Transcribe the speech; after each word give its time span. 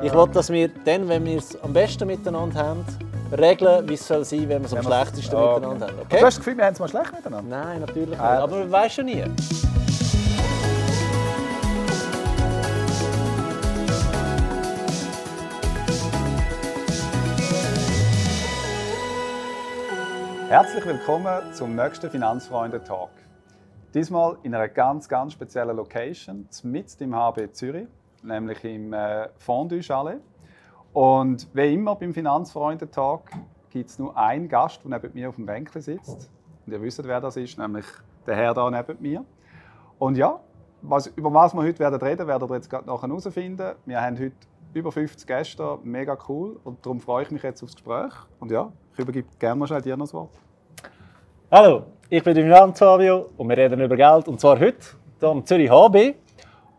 Ich 0.00 0.12
will, 0.12 0.26
dass 0.32 0.50
wir 0.50 0.68
dann, 0.68 1.08
wenn 1.08 1.24
wir 1.24 1.38
es 1.38 1.60
am 1.60 1.72
besten 1.72 2.06
miteinander 2.06 2.58
haben, 2.62 2.84
regeln, 3.36 3.88
wie 3.88 3.94
es 3.94 4.06
soll 4.06 4.24
sein, 4.24 4.48
wenn 4.48 4.60
wir 4.62 4.66
es 4.66 4.74
am 4.74 4.82
schlechtesten 4.82 5.34
Okay. 5.34 5.54
miteinander 5.60 5.86
haben. 5.88 5.96
Du 5.96 6.02
Okay? 6.02 6.16
hast 6.16 6.24
das 6.24 6.36
Gefühl, 6.38 6.56
wir 6.56 6.64
haben 6.66 6.72
es 6.74 6.78
mal 6.80 6.88
schlecht 6.88 7.12
miteinander? 7.12 7.56
Nein, 7.64 7.80
natürlich 7.80 8.08
nicht. 8.10 8.20
Ah, 8.20 8.42
Aber 8.42 8.58
man 8.58 8.70
weiß 8.70 8.92
schon 8.94 9.06
nie. 9.06 9.24
Herzlich 20.48 20.84
willkommen 20.86 21.52
zum 21.52 21.74
nächsten 21.76 22.10
Finanzfreunde-Talk. 22.10 23.10
Diesmal 23.94 24.36
in 24.42 24.54
einer 24.54 24.68
ganz, 24.68 25.08
ganz 25.08 25.32
speziellen 25.34 25.76
Location, 25.76 26.48
mitten 26.62 27.04
im 27.04 27.14
HB 27.14 27.52
Zürich, 27.52 27.88
nämlich 28.22 28.62
im 28.64 28.92
äh, 28.92 29.28
Fondue-Chalet. 29.38 30.20
Und 30.92 31.48
wie 31.54 31.74
immer 31.74 31.94
beim 31.94 32.12
Finanzfreunde-Talk 32.12 33.30
gibt 33.70 33.90
es 33.90 33.98
nur 33.98 34.16
einen 34.16 34.48
Gast, 34.48 34.82
der 34.84 34.90
neben 34.90 35.14
mir 35.14 35.28
auf 35.28 35.36
dem 35.36 35.46
Bänkchen 35.46 35.82
sitzt. 35.82 36.30
Und 36.66 36.72
ihr 36.72 36.82
wisst, 36.82 37.02
wer 37.06 37.20
das 37.20 37.36
ist, 37.36 37.58
nämlich 37.58 37.86
der 38.26 38.36
Herr 38.36 38.54
da 38.54 38.70
neben 38.70 39.00
mir. 39.00 39.24
Und 39.98 40.16
ja, 40.16 40.40
was, 40.82 41.08
über 41.08 41.32
was 41.32 41.54
wir 41.54 41.62
heute 41.62 41.78
werden 41.78 42.00
reden, 42.00 42.26
werdet 42.26 42.50
ihr 42.50 42.54
jetzt 42.54 42.70
gerade 42.70 42.86
nachher 42.86 43.08
herausfinden. 43.08 43.74
Wir 43.84 44.00
haben 44.00 44.18
heute 44.18 44.36
über 44.74 44.92
50 44.92 45.26
Gäste, 45.26 45.78
mega 45.82 46.16
cool. 46.28 46.58
Und 46.64 46.84
darum 46.84 47.00
freue 47.00 47.24
ich 47.24 47.30
mich 47.30 47.42
jetzt 47.42 47.62
aufs 47.62 47.74
Gespräch. 47.74 48.12
Und 48.38 48.50
ja, 48.50 48.70
ich 48.92 48.98
übergebe 48.98 49.28
gerne 49.38 49.56
mal 49.56 49.66
schnell 49.66 49.82
dir 49.82 49.96
noch 49.96 50.04
das 50.04 50.14
Wort. 50.14 50.30
Hallo, 51.50 51.84
ich 52.10 52.22
bin 52.22 52.36
Jan 52.36 52.74
Fabio 52.74 53.30
und 53.36 53.48
wir 53.48 53.56
reden 53.56 53.80
über 53.80 53.96
Geld. 53.96 54.28
Und 54.28 54.40
zwar 54.40 54.58
heute 54.60 54.78
hier 55.18 55.28
am 55.28 55.44
Zürich 55.44 55.70
HB. 55.70 56.14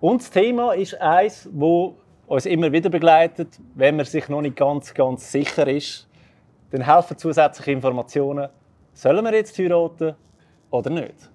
Und 0.01 0.21
das 0.21 0.31
Thema 0.31 0.73
ist 0.73 0.99
eins, 1.01 1.49
das 1.51 1.91
uns 2.27 2.45
immer 2.45 2.71
wieder 2.71 2.89
begleitet, 2.89 3.59
wenn 3.75 3.97
man 3.97 4.05
sich 4.05 4.29
noch 4.29 4.41
nicht 4.41 4.55
ganz, 4.55 4.93
ganz 4.93 5.31
sicher 5.31 5.67
ist. 5.67 6.07
Dann 6.71 6.81
helfen 6.81 7.17
zusätzliche 7.17 7.71
Informationen. 7.71 8.49
Sollen 8.93 9.25
wir 9.25 9.33
jetzt 9.33 9.57
heiraten 9.57 10.15
oder 10.69 10.89
nicht? 10.89 11.29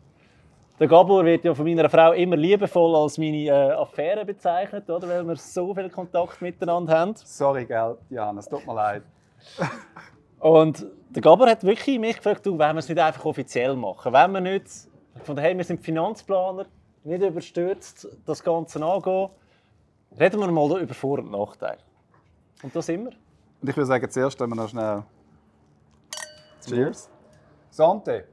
Der 0.78 0.88
Gabor 0.88 1.25
wird 1.25 1.44
ja 1.44 1.55
von 1.55 1.64
meiner 1.66 1.88
Frau 1.88 2.12
immer 2.12 2.36
liebevoll 2.36 2.97
als 2.97 3.19
meine 3.19 3.47
äh, 3.47 3.50
Affäre 3.50 4.25
bezeichnet, 4.25 4.88
oder? 4.88 5.08
weil 5.08 5.25
wir 5.25 5.36
so 5.36 5.75
viel 5.75 5.88
Kontakt 5.88 6.41
miteinander 6.42 6.98
haben. 6.98 7.14
Sorry, 7.16 7.64
gell, 7.64 7.97
Jan, 8.10 8.38
es 8.38 8.48
tut 8.48 8.66
mir 8.66 8.75
leid. 8.75 9.03
Und 10.41 10.86
der 11.10 11.22
Gabor 11.22 11.48
hat 11.48 11.62
wirklich 11.64 11.98
mich 11.98 12.16
gefragt, 12.16 12.44
du, 12.44 12.58
wollen 12.58 12.75
wir 12.75 12.81
es 12.81 12.88
nicht 12.88 13.00
einfach 13.00 13.25
offiziell 13.25 13.77
machen? 13.77 14.12
Wenn 14.12 14.33
wir 14.33 14.41
nicht, 14.41 14.66
von 15.22 15.38
hey, 15.38 15.56
wir 15.56 15.64
sind 15.64 15.81
Finanzplaner, 15.81 16.66
nicht 17.05 17.22
überstürzt 17.22 18.08
das 18.27 18.42
Ganze 18.42 18.84
angehen, 18.84 19.30
reden 20.19 20.41
wir 20.41 20.50
mal 20.50 20.80
über 20.83 20.94
Vor- 20.94 21.19
und 21.19 21.30
Nachteile. 21.30 21.78
Und 22.62 22.74
das 22.74 22.88
immer. 22.88 23.10
Und 23.60 23.69
ich 23.69 23.77
würde 23.77 23.86
sagen, 23.86 24.10
zuerst 24.10 24.38
tun 24.38 24.48
wir 24.50 24.56
noch 24.56 24.69
schnell. 24.69 25.02
Cheers. 26.66 27.10
Sante. 27.70 28.27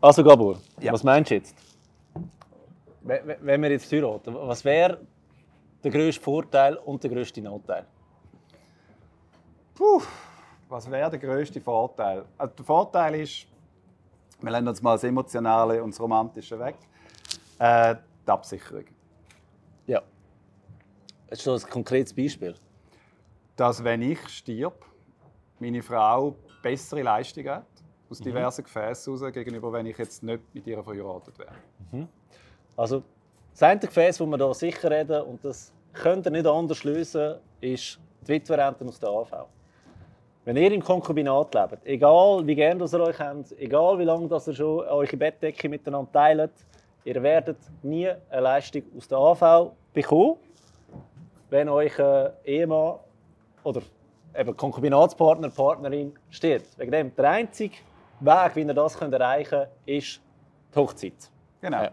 Also 0.00 0.22
Gabor, 0.22 0.58
Ja. 0.80 0.92
was 0.92 1.02
meinst 1.02 1.30
du 1.30 1.34
jetzt? 1.34 1.54
Wenn 3.02 3.36
wenn 3.40 3.62
wir 3.62 3.70
jetzt 3.70 3.90
heiraten, 3.92 4.34
was 4.34 4.64
wäre 4.64 5.00
der 5.82 5.90
grösste 5.90 6.22
Vorteil 6.22 6.76
und 6.76 7.02
der 7.02 7.10
grösste 7.10 7.40
Nachteil? 7.40 7.86
Puh, 9.74 10.02
was 10.68 10.90
wäre 10.90 11.10
der 11.10 11.18
grösste 11.18 11.60
Vorteil? 11.60 12.24
Also 12.38 12.54
der 12.54 12.64
Vorteil 12.64 13.14
ist, 13.16 13.46
wir 14.40 14.50
lassen 14.50 14.68
uns 14.68 14.82
mal 14.82 14.94
das 14.94 15.04
Emotionale 15.04 15.82
und 15.82 15.92
das 15.92 16.00
Romantische 16.00 16.58
weg. 16.58 16.76
Äh, 17.58 17.96
die 18.26 18.30
Absicherung. 18.30 18.84
Ja. 19.86 20.02
Das 21.28 21.38
ist 21.38 21.44
so 21.44 21.54
ein 21.54 21.70
konkretes 21.70 22.14
Beispiel. 22.14 22.54
Dass, 23.56 23.82
wenn 23.82 24.02
ich 24.02 24.20
stirb, 24.28 24.84
meine 25.58 25.82
Frau 25.82 26.36
bessere 26.62 27.02
Leistung 27.02 27.48
hat, 27.48 27.66
aus 28.10 28.20
diversen 28.20 28.62
Gefäßen 28.62 29.16
heraus, 29.16 29.32
gegenüber 29.32 29.72
wenn 29.72 29.86
ich 29.86 29.98
jetzt 29.98 30.22
nicht 30.22 30.42
mit 30.52 30.66
ihr 30.66 30.82
verheiratet 30.82 31.38
wäre. 31.38 31.52
Also, 32.76 33.02
das 33.52 33.62
eine 33.62 33.80
Gefäß, 33.80 34.18
das 34.18 34.26
wir 34.26 34.36
hier 34.36 34.54
sicher 34.54 34.90
reden, 34.90 35.22
und 35.22 35.44
das 35.44 35.72
könnt 35.92 36.26
ihr 36.26 36.30
nicht 36.30 36.46
anders 36.46 36.84
lösen, 36.84 37.36
ist 37.60 37.98
die 38.22 38.28
Witwerrente 38.28 38.84
aus 38.84 39.00
der 39.00 39.08
AV. 39.08 39.46
Wenn 40.46 40.56
ihr 40.58 40.70
im 40.70 40.80
Konkubinat 40.80 41.52
lebt, 41.54 41.84
egal 41.84 42.46
wie 42.46 42.54
gerne 42.54 42.78
das 42.78 42.92
ihr 42.94 43.00
euch 43.00 43.18
habt, 43.18 43.50
egal 43.58 43.98
wie 43.98 44.04
lange 44.04 44.28
das 44.28 44.46
ihr 44.46 44.54
schon 44.54 44.78
eure 44.86 45.16
Bettdecke 45.16 45.68
miteinander 45.68 46.12
teilt, 46.12 46.52
ihr 47.04 47.20
werdet 47.20 47.56
nie 47.82 48.08
eine 48.30 48.40
Leistung 48.40 48.84
aus 48.96 49.08
der 49.08 49.18
AV 49.18 49.72
bekommen, 49.92 50.36
wenn 51.50 51.68
euch 51.68 51.98
ein 51.98 52.30
Ehemann 52.44 52.94
oder 53.64 53.82
eben 54.38 54.56
Konkubinatspartner, 54.56 55.50
Partnerin 55.50 56.14
stirbt. 56.30 56.78
Wegen 56.78 56.92
dem, 56.92 57.16
der 57.16 57.28
einzige 57.28 57.78
Weg, 58.20 58.54
wie 58.54 58.62
ihr 58.62 58.74
das 58.74 58.96
könnt 58.96 59.14
erreichen 59.14 59.50
könnt, 59.50 59.68
ist 59.84 60.20
die 60.72 60.78
Hochzeit. 60.78 61.28
Genau. 61.60 61.82
Ja. 61.82 61.90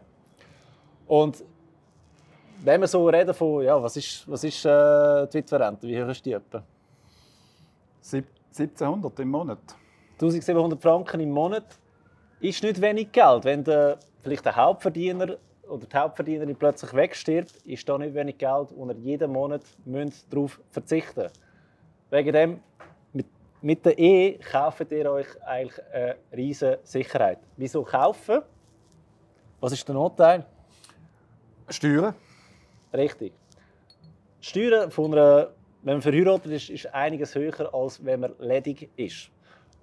Und 1.08 1.44
wenn 2.64 2.82
wir 2.82 2.88
so 2.88 3.10
reden 3.10 3.34
von, 3.34 3.64
ja, 3.64 3.82
was 3.82 3.98
ist, 3.98 4.30
was 4.30 4.44
ist 4.44 4.64
äh, 4.64 5.26
die 5.26 5.40
Witwerrente, 5.40 5.88
wie 5.88 6.04
hoch 6.04 6.10
ist 6.10 6.24
die 6.24 6.34
etwa? 6.34 6.62
1700 8.58 9.20
im 9.20 9.30
Monat. 9.30 9.60
1700 10.14 10.82
Franken 10.82 11.20
im 11.20 11.32
Monat 11.32 11.80
ist 12.40 12.62
nicht 12.64 12.80
wenig 12.80 13.12
Geld. 13.12 13.46
Wenn 13.46 13.64
der, 13.64 13.98
vielleicht 14.22 14.46
der 14.46 14.56
Hauptverdiener 14.56 15.38
oder 15.68 15.86
die 15.86 15.98
Hauptverdienerin 15.98 16.56
plötzlich 16.56 16.94
wegstirbt, 16.94 17.56
ist 17.66 17.88
da 17.88 17.98
nicht 17.98 18.14
wenig 18.14 18.38
Geld, 18.38 18.72
und 18.72 18.90
ihr 18.90 18.98
jeden 18.98 19.32
Monat 19.32 19.64
müsst 19.86 20.32
darauf 20.32 20.60
verzichten 20.70 21.30
Wegen 22.10 22.34
dem, 22.34 22.60
mit, 23.12 23.26
mit 23.62 23.86
der 23.86 23.98
Ehe 23.98 24.38
kauft 24.38 24.92
ihr 24.92 25.12
euch 25.12 25.28
eigentlich 25.44 25.82
eine 25.92 26.16
riesige 26.32 26.80
Sicherheit. 26.84 27.40
Wieso 27.58 27.84
kaufen? 27.84 28.42
Was 29.60 29.72
ist 29.72 29.88
der 29.88 29.96
Nachteil? 29.96 30.46
Steuern. 31.70 32.14
Richtig. 32.94 33.34
Steuern 34.42 34.92
von 34.92 35.14
einer, 35.14 35.52
wenn 35.84 35.96
man 35.96 36.02
verheiratet 36.02 36.52
ist, 36.52 36.70
ist 36.70 36.94
einiges 36.94 37.36
höher, 37.36 37.74
als 37.74 38.04
wenn 38.04 38.22
man 38.22 38.34
ledig 38.40 38.90
ist. 38.96 39.30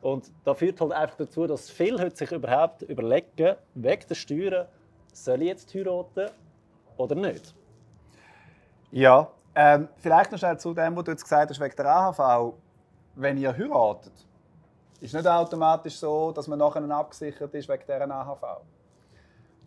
Und 0.00 0.30
das 0.44 0.58
führt 0.58 0.80
halt 0.80 0.92
einfach 0.92 1.16
dazu, 1.16 1.46
dass 1.46 1.68
viele 1.70 2.10
sich 2.10 2.32
überhaupt 2.32 2.82
überlegen, 2.82 3.56
wegen 3.74 4.08
der 4.08 4.14
Steuern, 4.14 4.66
soll 5.12 5.42
ich 5.42 5.48
jetzt 5.48 5.74
heiraten 5.74 6.30
oder 6.96 7.14
nicht? 7.14 7.54
Ja, 8.90 9.30
ähm, 9.54 9.88
vielleicht 9.96 10.32
noch 10.32 10.38
schnell 10.38 10.58
zu 10.58 10.72
dem, 10.72 10.96
was 10.96 11.04
du 11.04 11.10
jetzt 11.10 11.22
gesagt 11.22 11.50
hast, 11.50 11.60
wegen 11.60 11.76
der 11.76 11.86
AHV. 11.86 12.54
Wenn 13.16 13.36
ihr 13.36 13.54
heiratet, 13.54 14.12
ist 15.00 15.12
nicht 15.12 15.26
automatisch 15.26 15.98
so, 15.98 16.32
dass 16.32 16.46
man 16.46 16.58
nachher 16.58 16.82
abgesichert 16.90 17.54
ist 17.54 17.68
wegen 17.68 17.82
dieser 17.82 18.10
AHV. 18.10 18.62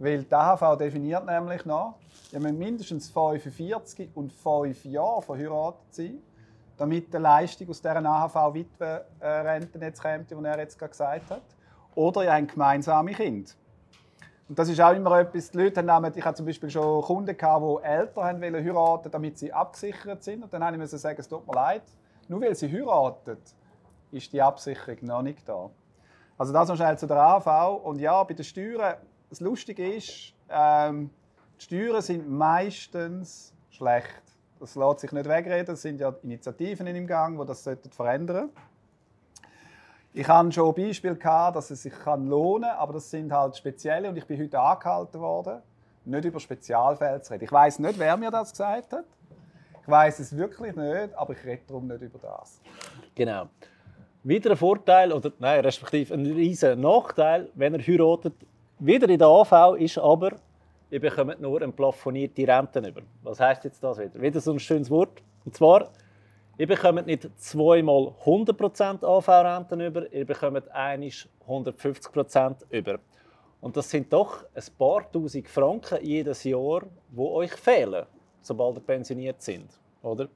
Weil 0.03 0.23
die 0.23 0.35
AHV 0.35 0.77
definiert 0.77 1.25
nämlich 1.25 1.65
noch, 1.65 1.95
ihr 2.33 2.39
müsst 2.41 2.55
mindestens 2.55 3.09
45 3.09 4.09
und 4.15 4.33
5 4.33 4.83
Jahre 4.83 5.21
verheiratet 5.21 5.79
sein, 5.91 6.17
damit 6.75 7.13
die 7.13 7.17
Leistung 7.17 7.69
aus 7.69 7.81
dieser 7.81 8.05
AHV-Witwenrente 8.05 9.79
jetzt 9.79 10.01
kommt, 10.01 10.29
die 10.29 10.35
er 10.35 10.59
jetzt 10.59 10.77
gerade 10.77 10.91
gesagt 10.91 11.31
hat. 11.31 11.43
Oder 11.95 12.25
ihr 12.25 12.33
habt 12.33 12.51
gemeinsame 12.51 13.13
Kinder. 13.13 13.49
Und 14.49 14.59
das 14.59 14.67
ist 14.67 14.81
auch 14.81 14.93
immer 14.93 15.19
etwas, 15.19 15.51
die 15.51 15.57
Leute 15.57 15.89
haben 15.89 16.11
ich 16.13 16.25
hatte 16.25 16.35
zum 16.35 16.47
Beispiel 16.47 16.69
schon 16.69 17.01
Kunden, 17.01 17.37
gehabt, 17.37 17.63
die 17.63 17.87
Eltern 17.87 18.23
haben 18.25 18.41
wollen 18.41 18.65
heiraten 18.65 19.09
damit 19.09 19.37
sie 19.37 19.53
abgesichert 19.53 20.21
sind. 20.21 20.43
Und 20.43 20.53
dann 20.53 20.65
habe 20.65 20.83
ich 20.83 20.89
sagen, 20.89 21.17
es 21.17 21.29
tut 21.29 21.47
mir 21.47 21.53
leid, 21.53 21.83
nur 22.27 22.41
weil 22.41 22.53
sie 22.55 22.69
heiraten, 22.69 23.37
ist 24.11 24.33
die 24.33 24.41
Absicherung 24.41 24.97
noch 25.03 25.21
nicht 25.21 25.47
da. 25.47 25.69
Also 26.37 26.51
das 26.51 26.67
schnell 26.75 26.97
zu 26.97 27.07
der 27.07 27.17
AV. 27.17 27.85
Und 27.85 27.99
ja, 27.99 28.21
bei 28.23 28.33
den 28.33 28.43
Steuern, 28.43 28.95
das 29.33 29.39
Lustige 29.39 29.95
ist, 29.95 30.33
ähm, 30.47 31.09
die 31.59 31.63
Steuern 31.63 32.01
sind 32.03 32.29
meistens 32.29 33.51
schlecht. 33.71 34.21
Das 34.59 34.75
lässt 34.75 34.99
sich 34.99 35.11
nicht 35.11 35.27
wegreden. 35.27 35.73
Es 35.73 35.81
sind 35.81 35.99
ja 35.99 36.13
Initiativen 36.21 36.85
im 36.85 37.07
Gang, 37.07 37.39
die 37.39 37.47
das 37.47 37.63
sollten 37.63 37.89
verändern 37.89 38.51
Ich 40.13 40.27
hatte 40.27 40.51
schon 40.51 40.75
Beispiele, 40.75 41.15
gehabt, 41.15 41.55
dass 41.55 41.71
es 41.71 41.81
sich 41.81 41.93
lohnen 42.05 42.69
kann, 42.69 42.77
aber 42.77 42.93
das 42.93 43.09
sind 43.09 43.33
halt 43.33 43.57
spezielle 43.57 44.07
und 44.07 44.17
ich 44.17 44.25
bin 44.27 44.39
heute 44.39 44.59
angehalten 44.59 45.19
worden, 45.19 45.63
nicht 46.05 46.25
über 46.25 46.39
Spezialfälle 46.39 47.19
zu 47.23 47.33
reden. 47.33 47.45
Ich 47.45 47.51
weiß 47.51 47.79
nicht, 47.79 47.97
wer 47.97 48.15
mir 48.15 48.29
das 48.29 48.51
gesagt 48.51 48.93
hat. 48.93 49.05
Ich 49.81 49.87
weiß 49.87 50.19
es 50.19 50.37
wirklich 50.37 50.75
nicht, 50.75 51.15
aber 51.15 51.33
ich 51.33 51.43
rede 51.43 51.63
darum 51.67 51.87
nicht 51.87 52.01
über 52.03 52.19
das. 52.19 52.61
Genau. 53.15 53.49
Wieder 54.21 54.51
ein 54.51 54.57
Vorteil, 54.57 55.11
oder 55.11 55.31
nein, 55.39 55.61
respektive 55.61 56.13
ein 56.13 56.23
riesen 56.23 56.79
Nachteil, 56.79 57.49
wenn 57.55 57.73
ihr 57.73 57.81
heiratet, 57.81 58.35
wieder 58.85 59.09
in 59.09 59.17
der 59.17 59.27
AV 59.27 59.75
ist 59.77 59.97
aber, 59.97 60.31
ihr 60.89 60.99
bekommt 60.99 61.39
nur 61.39 61.61
eine 61.61 61.71
plafonierte 61.71 62.47
Rente 62.47 62.79
über. 62.79 63.01
Was 63.21 63.39
heißt 63.39 63.63
jetzt 63.63 63.83
das 63.83 63.97
wieder? 63.97 64.21
Wieder 64.21 64.39
so 64.39 64.51
ein 64.51 64.59
schönes 64.59 64.89
Wort. 64.89 65.21
Und 65.45 65.55
zwar, 65.55 65.89
ihr 66.57 66.67
bekommt 66.67 67.05
nicht 67.07 67.29
zweimal 67.39 68.13
100% 68.25 69.03
AV-Renten 69.03 69.79
über, 69.81 70.11
ihr 70.11 70.25
bekommt 70.25 70.69
einisch 70.71 71.27
150% 71.47 72.55
über. 72.69 72.99
Und 73.61 73.77
das 73.77 73.89
sind 73.89 74.11
doch 74.11 74.43
ein 74.53 74.63
paar 74.77 75.09
tausend 75.11 75.47
Franken 75.47 75.99
jedes 76.03 76.43
Jahr, 76.43 76.81
die 77.09 77.19
euch 77.19 77.53
fehlen. 77.53 78.05
sobald 78.43 78.77
ihr 78.77 78.81
pensioniert 78.81 79.41
sind. 79.41 79.69
Oder? 80.01 80.27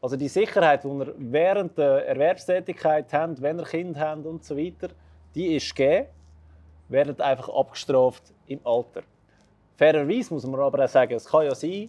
Also 0.00 0.16
die 0.16 0.28
Sicherheit, 0.28 0.84
die 0.84 0.88
ihr 0.88 1.14
während 1.16 1.78
der 1.78 2.06
Erwerbstätigkeit 2.06 3.12
habt, 3.12 3.40
wenn 3.40 3.58
ihr 3.58 3.64
Kind 3.64 3.98
habt 3.98 4.26
und 4.26 4.44
so 4.44 4.56
weiter, 4.56 4.88
die 5.34 5.56
ist 5.56 5.74
gegeben, 5.74 6.08
werdet 6.88 7.20
einfach 7.20 7.48
abgestraft 7.48 8.22
im 8.46 8.60
Alter. 8.64 9.02
Fairerweise 9.76 10.32
muss 10.32 10.46
man 10.46 10.60
aber 10.60 10.84
auch 10.84 10.88
sagen, 10.88 11.14
es 11.14 11.24
kann 11.24 11.44
ja 11.44 11.54
sein, 11.54 11.88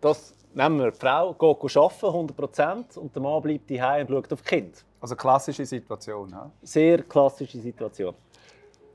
dass 0.00 0.34
nehmen 0.54 0.78
wir 0.78 0.90
die 0.90 0.98
Frau 0.98 1.32
geht 1.32 1.76
arbeiten, 1.76 2.06
100 2.06 2.96
und 2.96 3.14
der 3.14 3.22
Mann 3.22 3.42
bleibt 3.42 3.70
daheim 3.70 4.06
und 4.06 4.14
schaut 4.14 4.32
auf 4.32 4.42
die 4.42 4.48
Kinder. 4.48 4.78
Also 5.00 5.16
klassische 5.16 5.64
Situation. 5.64 6.30
Ja? 6.30 6.50
Sehr 6.62 7.02
klassische 7.02 7.58
Situation. 7.58 8.14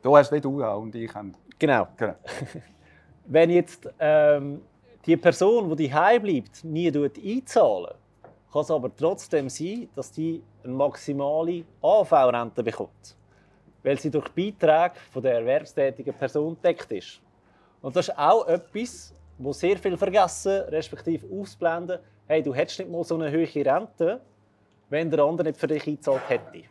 Du 0.01 0.15
hast 0.15 0.31
wie 0.31 0.41
du 0.41 0.63
auch 0.63 0.81
und 0.81 0.95
ich 0.95 1.13
haben. 1.13 1.33
Genau. 1.57 1.87
Genau. 1.97 2.15
Wenn 3.25 3.49
jetzt 3.49 3.89
ähm, 3.99 4.61
die 5.05 5.17
Person, 5.17 5.75
die 5.75 5.89
daheim 5.89 6.21
bleibt, 6.21 6.63
nie 6.63 6.87
einzahlen, 6.87 7.93
kann 8.51 8.61
es 8.61 8.71
aber 8.71 8.95
trotzdem 8.95 9.49
sein, 9.49 9.89
dass 9.95 10.11
die 10.11 10.41
eine 10.63 10.73
maximale 10.73 11.63
AV-Rente 11.81 12.63
bekommt, 12.63 13.15
weil 13.87 13.97
sie 13.97 14.11
durch 14.11 14.27
Beiträge 14.31 14.95
von 15.13 15.23
der 15.23 15.35
erwerbstätigen 15.35 16.13
Person 16.13 16.57
deckt 16.61 16.91
ist. 16.91 17.21
Und 17.81 17.95
das 17.95 18.09
ist 18.09 18.17
auch 18.17 18.45
etwas, 18.45 19.13
wo 19.37 19.53
sehr 19.53 19.77
viel 19.77 19.95
vergessen, 19.95 20.63
respektive 20.63 21.25
ausblenden. 21.33 21.99
Hey, 22.27 22.43
du 22.43 22.53
hättest 22.53 22.79
nicht 22.79 22.91
mal 22.91 23.05
so 23.05 23.15
eine 23.15 23.31
hohe 23.31 23.65
Rente, 23.65 24.19
wenn 24.89 25.09
der 25.09 25.23
andere 25.23 25.47
nicht 25.47 25.57
für 25.57 25.67
dich 25.67 25.87
eingezahlt 25.87 26.27
hätte. 26.27 26.63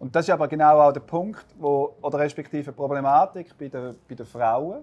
Und 0.00 0.16
das 0.16 0.26
ist 0.26 0.32
aber 0.32 0.48
genau 0.48 0.80
auch 0.80 0.92
der 0.92 1.00
Punkt, 1.00 1.46
wo, 1.60 1.94
oder 2.02 2.18
respektive 2.18 2.72
Problematik 2.72 3.56
bei 3.56 3.68
den, 3.68 3.94
bei 4.08 4.16
den 4.16 4.26
Frauen, 4.26 4.82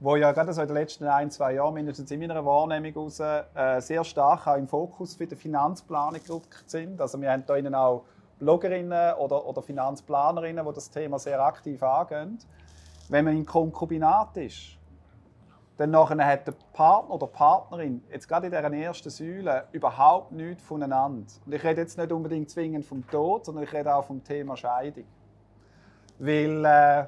wo 0.00 0.16
ja 0.16 0.32
gerade 0.32 0.54
so 0.54 0.62
in 0.62 0.68
den 0.68 0.76
letzten 0.76 1.06
ein, 1.06 1.30
zwei 1.30 1.52
Jahren, 1.52 1.74
mindestens 1.74 2.10
in 2.10 2.18
meiner 2.18 2.42
Wahrnehmung 2.46 2.92
heraus, 2.92 3.20
äh, 3.20 3.80
sehr 3.80 4.02
stark 4.04 4.46
auch 4.46 4.56
im 4.56 4.66
Fokus 4.66 5.16
für 5.16 5.26
die 5.26 5.36
Finanzplanung 5.36 6.20
gerückt 6.26 6.64
sind. 6.70 6.98
Also 6.98 7.20
wir 7.20 7.30
haben 7.30 7.44
hier 7.46 7.78
auch 7.78 8.04
Bloggerinnen 8.42 9.14
oder, 9.14 9.46
oder 9.46 9.62
Finanzplanerinnen, 9.62 10.66
die 10.66 10.72
das 10.72 10.90
Thema 10.90 11.20
sehr 11.20 11.40
aktiv 11.40 11.80
angehen. 11.80 12.40
Wenn 13.08 13.24
man 13.24 13.36
in 13.36 13.46
Konkubinat 13.46 14.36
ist, 14.36 14.78
dann 15.76 15.92
nachher 15.92 16.26
hat 16.26 16.48
der 16.48 16.54
Partner 16.72 17.14
oder 17.14 17.28
Partnerin 17.28 18.02
jetzt 18.10 18.26
gerade 18.26 18.46
in 18.46 18.52
dieser 18.52 18.72
ersten 18.72 19.10
Säule 19.10 19.68
überhaupt 19.70 20.32
nichts 20.32 20.64
voneinander. 20.64 21.26
Und 21.46 21.54
ich 21.54 21.62
rede 21.62 21.82
jetzt 21.82 21.96
nicht 21.96 22.10
unbedingt 22.10 22.50
zwingend 22.50 22.84
vom 22.84 23.06
Tod, 23.06 23.46
sondern 23.46 23.62
ich 23.62 23.72
rede 23.72 23.94
auch 23.94 24.04
vom 24.04 24.24
Thema 24.24 24.56
Scheidung. 24.56 25.04
Weil, 26.18 26.64
äh, 26.64 27.06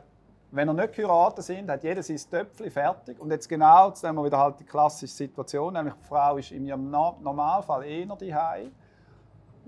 wenn 0.52 0.68
er 0.68 0.74
nicht 0.74 0.94
geheiratet 0.94 1.44
sind, 1.44 1.68
hat 1.68 1.82
jeder 1.82 2.04
sein 2.04 2.20
Töpfchen 2.30 2.70
fertig. 2.70 3.18
Und 3.18 3.32
jetzt 3.32 3.48
genau, 3.48 3.88
jetzt 3.88 4.04
nehmen 4.04 4.18
wir 4.18 4.24
wieder 4.24 4.38
halt 4.38 4.60
die 4.60 4.64
klassische 4.64 5.12
Situation, 5.12 5.72
nämlich 5.72 5.94
die 5.94 6.04
Frau 6.04 6.36
ist 6.36 6.52
in 6.52 6.64
ihrem 6.64 6.88
Normalfall 6.90 7.84
eher 7.84 8.06
daheim, 8.06 8.70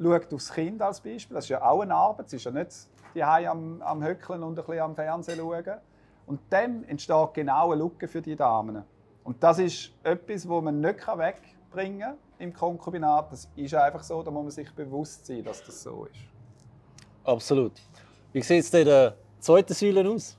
schaut 0.01 0.33
aufs 0.33 0.53
Kind 0.53 0.83
als 0.83 1.01
Beispiel, 1.01 1.35
das 1.35 1.45
ist 1.45 1.51
ja 1.51 1.63
auch 1.63 1.81
eine 1.81 1.95
Arbeit, 1.95 2.31
sie 2.31 2.37
ist 2.37 2.45
ja 2.45 2.51
nicht 2.51 2.71
daheim 3.15 3.49
am, 3.49 3.83
am 3.83 4.05
Höckeln 4.05 4.43
und 4.43 4.59
ein 4.59 4.65
bisschen 4.65 4.81
am 4.81 4.95
Fernsehen 4.95 5.39
schauen. 5.39 5.81
Und 6.27 6.41
dann 6.51 6.85
entsteht 6.85 7.35
genau 7.35 7.73
eine 7.73 7.83
Lücke 7.83 8.09
für 8.09 8.21
die 8.21 8.35
Damen. 8.35 8.83
Und 9.23 9.43
das 9.43 9.59
ist 9.59 9.93
etwas, 10.03 10.49
wo 10.49 10.61
man 10.61 10.81
nicht 10.81 11.07
wegbringen 11.07 12.01
kann 12.01 12.19
im 12.39 12.53
Konkubinat. 12.53 13.33
Das 13.33 13.49
ist 13.57 13.75
einfach 13.75 14.03
so, 14.03 14.23
da 14.23 14.31
muss 14.31 14.43
man 14.43 14.51
sich 14.51 14.73
bewusst 14.75 15.27
sein, 15.27 15.45
dass 15.45 15.65
das 15.65 15.83
so 15.83 16.05
ist. 16.07 16.21
Absolut. 17.25 17.73
Wie 18.33 18.43
sieht 18.43 18.65
es 18.65 18.75
in 18.75 18.85
der 18.85 19.15
zweiten 19.41 19.73
Säule 19.73 20.09
aus? 20.09 20.37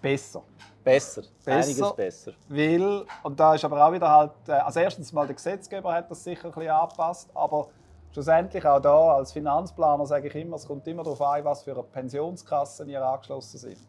Besser. 0.00 0.42
Besser, 0.84 1.22
besser 1.42 1.70
einiges 1.70 1.92
besser. 1.94 2.32
Weil, 2.46 3.06
und 3.22 3.40
da 3.40 3.54
ist 3.54 3.64
aber 3.64 3.86
auch 3.86 3.90
wieder 3.90 4.10
halt, 4.10 4.32
äh, 4.46 4.52
also 4.52 4.80
erstens 4.80 5.12
mal 5.14 5.26
der 5.26 5.34
Gesetzgeber 5.34 5.94
hat 5.94 6.10
das 6.10 6.22
sicher 6.22 6.48
ein 6.48 6.52
bisschen 6.52 6.70
angepasst, 6.70 7.30
aber 7.34 7.68
schlussendlich 8.14 8.64
auch 8.64 8.80
da 8.80 9.16
als 9.16 9.32
Finanzplaner 9.32 10.06
sage 10.06 10.28
ich 10.28 10.34
immer, 10.36 10.56
es 10.56 10.66
kommt 10.66 10.86
immer 10.86 11.02
darauf 11.02 11.20
an, 11.20 11.44
was 11.44 11.64
für 11.64 11.72
eine 11.72 11.82
Pensionskasse 11.82 12.88
ihr 12.88 13.04
angeschlossen 13.04 13.58
sind. 13.58 13.86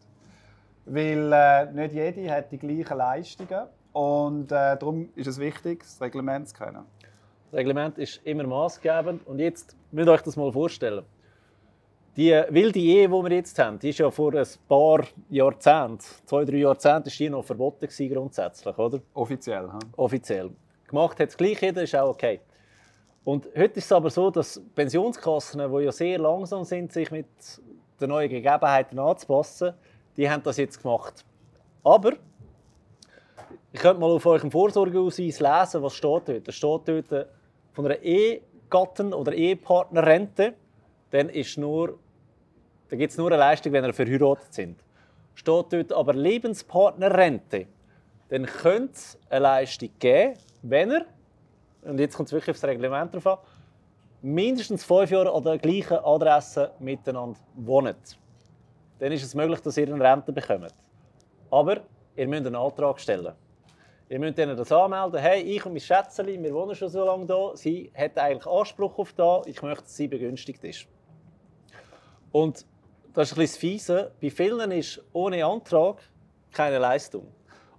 Weil 0.84 1.32
äh, 1.32 1.72
nicht 1.72 1.94
jede 1.94 2.30
hat 2.30 2.50
die 2.50 2.58
gleichen 2.58 2.98
Leistungen 2.98 3.66
und 3.92 4.50
äh, 4.50 4.76
darum 4.76 5.08
ist 5.14 5.28
es 5.28 5.38
wichtig, 5.38 5.80
das 5.80 6.00
Reglement 6.00 6.48
zu 6.48 6.56
kennen. 6.56 6.84
Das 7.50 7.58
Reglement 7.58 7.98
ist 7.98 8.20
immer 8.24 8.44
maßgebend 8.44 9.26
und 9.26 9.38
jetzt 9.38 9.76
müsst 9.92 10.08
ihr 10.08 10.12
euch 10.12 10.22
das 10.22 10.36
mal 10.36 10.52
vorstellen. 10.52 11.04
Die 12.16 12.30
wilde 12.30 12.78
Ehe, 12.80 13.08
die 13.08 13.12
wir 13.12 13.30
jetzt 13.30 13.58
haben, 13.58 13.78
die 13.78 13.90
ist 13.90 13.98
ja 13.98 14.10
vor 14.10 14.34
ein 14.34 14.46
paar 14.68 15.04
Jahrzehnten, 15.28 16.00
zwei, 16.24 16.44
drei 16.44 16.56
Jahrzehnte, 16.56 17.10
ist 17.10 17.18
die 17.18 17.28
noch 17.28 17.44
verboten 17.44 17.86
gewesen, 17.86 18.12
grundsätzlich, 18.12 18.76
oder? 18.76 19.00
Offiziell. 19.14 19.70
Hm? 19.70 19.78
Offiziell. 19.96 20.50
Gemacht 20.88 21.20
hat 21.20 21.28
es 21.28 21.36
gleich 21.36 21.60
jeder, 21.60 21.82
ist 21.82 21.94
auch 21.94 22.08
okay. 22.08 22.40
Und 23.26 23.46
heute 23.56 23.80
ist 23.80 23.86
es 23.86 23.92
aber 23.92 24.08
so, 24.08 24.30
dass 24.30 24.62
Pensionskassen, 24.76 25.58
die 25.58 25.84
ja 25.84 25.90
sehr 25.90 26.16
langsam 26.16 26.62
sind, 26.62 26.92
sich 26.92 27.10
mit 27.10 27.26
den 28.00 28.10
neuen 28.10 28.30
Gegebenheiten 28.30 29.00
anzupassen, 29.00 29.74
die 30.16 30.30
haben 30.30 30.44
das 30.44 30.58
jetzt 30.58 30.80
gemacht. 30.80 31.24
Aber 31.82 32.12
ich 33.72 33.80
könnte 33.80 33.98
mal 33.98 34.12
auf 34.12 34.24
eurem 34.26 34.48
Vorsorgeausweis 34.48 35.40
lesen, 35.40 35.82
was 35.82 35.94
steht 35.94 36.28
dort. 36.28 36.46
Da 36.46 36.52
steht 36.52 36.80
dort 36.86 37.26
von 37.72 37.86
einer 37.86 37.98
Ehegatten- 37.98 39.12
oder 39.12 39.32
Ehepartnerrente, 39.32 40.54
dann 41.10 41.28
ist 41.28 41.58
nur, 41.58 41.98
da 42.90 42.96
gibt 42.96 43.10
es 43.10 43.18
nur 43.18 43.26
eine 43.26 43.38
Leistung, 43.38 43.72
wenn 43.72 43.84
ihr 43.84 43.92
verheiratet 43.92 44.54
sind. 44.54 44.78
Steht 45.34 45.72
dort 45.72 45.92
aber 45.92 46.14
Lebenspartnerrente, 46.14 47.66
dann 48.28 48.46
könnte 48.46 48.92
es 48.92 49.18
eine 49.28 49.40
Leistung 49.40 49.90
geben, 49.98 50.34
wenn 50.62 50.92
er, 50.92 51.06
und 51.86 51.98
jetzt 51.98 52.16
kommt 52.16 52.28
es 52.28 52.32
wirklich 52.32 52.54
aufs 52.54 52.64
Reglement 52.64 53.14
drauf 53.14 53.26
an, 53.26 53.38
mindestens 54.22 54.84
fünf 54.84 55.10
Jahre 55.10 55.32
an 55.32 55.42
der 55.42 55.58
gleichen 55.58 55.98
Adresse 55.98 56.72
miteinander 56.78 57.38
wohnt 57.54 58.18
dann 58.98 59.12
ist 59.12 59.22
es 59.22 59.34
möglich, 59.34 59.60
dass 59.60 59.76
ihr 59.76 59.92
eine 59.92 60.02
Rente 60.02 60.32
bekommt. 60.32 60.74
Aber 61.50 61.80
ihr 62.16 62.28
müsst 62.28 62.46
einen 62.46 62.56
Antrag 62.56 62.98
stellen. 63.00 63.34
Ihr 64.08 64.18
müsst 64.18 64.38
ihnen 64.38 64.56
das 64.56 64.72
anmelden. 64.72 65.20
Hey, 65.20 65.42
ich 65.42 65.66
und 65.66 65.72
mein 65.72 65.80
Schätzchen, 65.80 66.26
wir 66.26 66.54
wohnen 66.54 66.74
schon 66.74 66.88
so 66.88 67.04
lange 67.04 67.26
hier. 67.26 67.50
Sie 67.54 67.92
hat 67.94 68.16
eigentlich 68.18 68.46
Anspruch 68.46 68.98
auf 68.98 69.12
da. 69.12 69.42
Ich 69.46 69.60
möchte, 69.62 69.82
dass 69.82 69.96
sie 69.96 70.08
begünstigt 70.08 70.62
ist. 70.64 70.86
Und 72.32 72.64
das 73.12 73.32
ist 73.32 73.36
ein 73.36 73.40
bisschen 73.40 73.60
fiese. 73.60 74.12
Bei 74.20 74.30
vielen 74.30 74.70
ist 74.70 75.02
ohne 75.12 75.44
Antrag 75.44 75.98
keine 76.52 76.78
Leistung. 76.78 77.26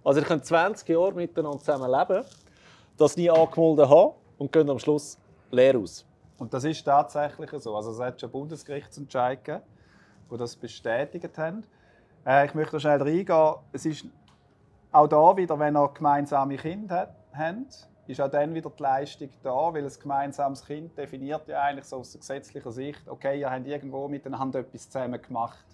Also 0.04 0.20
ihr 0.20 0.26
könnt 0.26 0.46
20 0.46 0.88
Jahre 0.90 1.14
miteinander 1.14 1.60
zusammen 1.60 1.92
leben, 1.92 2.26
das 2.98 3.16
nie 3.16 3.30
angemeldet 3.30 3.90
haben 3.90 4.14
und 4.38 4.52
gehen 4.52 4.70
am 4.70 4.80
Schluss 4.80 5.18
leer 5.52 5.78
aus. 5.78 6.06
Und 6.38 6.54
das 6.54 6.64
ist 6.64 6.84
tatsächlich 6.84 7.50
so. 7.62 7.76
Also 7.76 7.92
es 7.92 8.00
hat 8.00 8.20
schon 8.20 8.32
Bundesgerichtsentscheid 8.32 9.44
gegeben 9.44 9.64
die 10.30 10.38
das 10.38 10.56
bestätigt 10.56 11.38
haben. 11.38 11.64
Äh, 12.26 12.46
ich 12.46 12.54
möchte 12.54 12.80
schnell 12.80 13.02
reingehen. 13.02 13.56
Es 13.72 13.86
ist 13.86 14.06
auch 14.92 15.08
da 15.08 15.36
wieder, 15.38 15.58
wenn 15.60 15.76
ihr 15.76 15.90
gemeinsame 15.94 16.58
Kinder 16.58 17.14
habt, 17.34 17.88
ist 18.08 18.22
auch 18.22 18.30
dann 18.30 18.54
wieder 18.54 18.70
die 18.70 18.84
Leistung 18.84 19.30
da, 19.44 19.74
weil 19.74 19.86
ein 19.86 19.92
gemeinsames 20.02 20.66
Kind 20.66 20.98
definiert 20.98 21.48
ja 21.48 21.62
eigentlich 21.62 21.86
so 21.86 21.98
aus 21.98 22.18
gesetzlicher 22.18 22.72
Sicht, 22.72 23.08
okay, 23.08 23.40
ihr 23.40 23.52
habt 23.52 23.68
irgendwo 23.68 24.08
miteinander 24.08 24.60
etwas 24.60 24.90
zusammen 24.90 25.22
gemacht. 25.22 25.66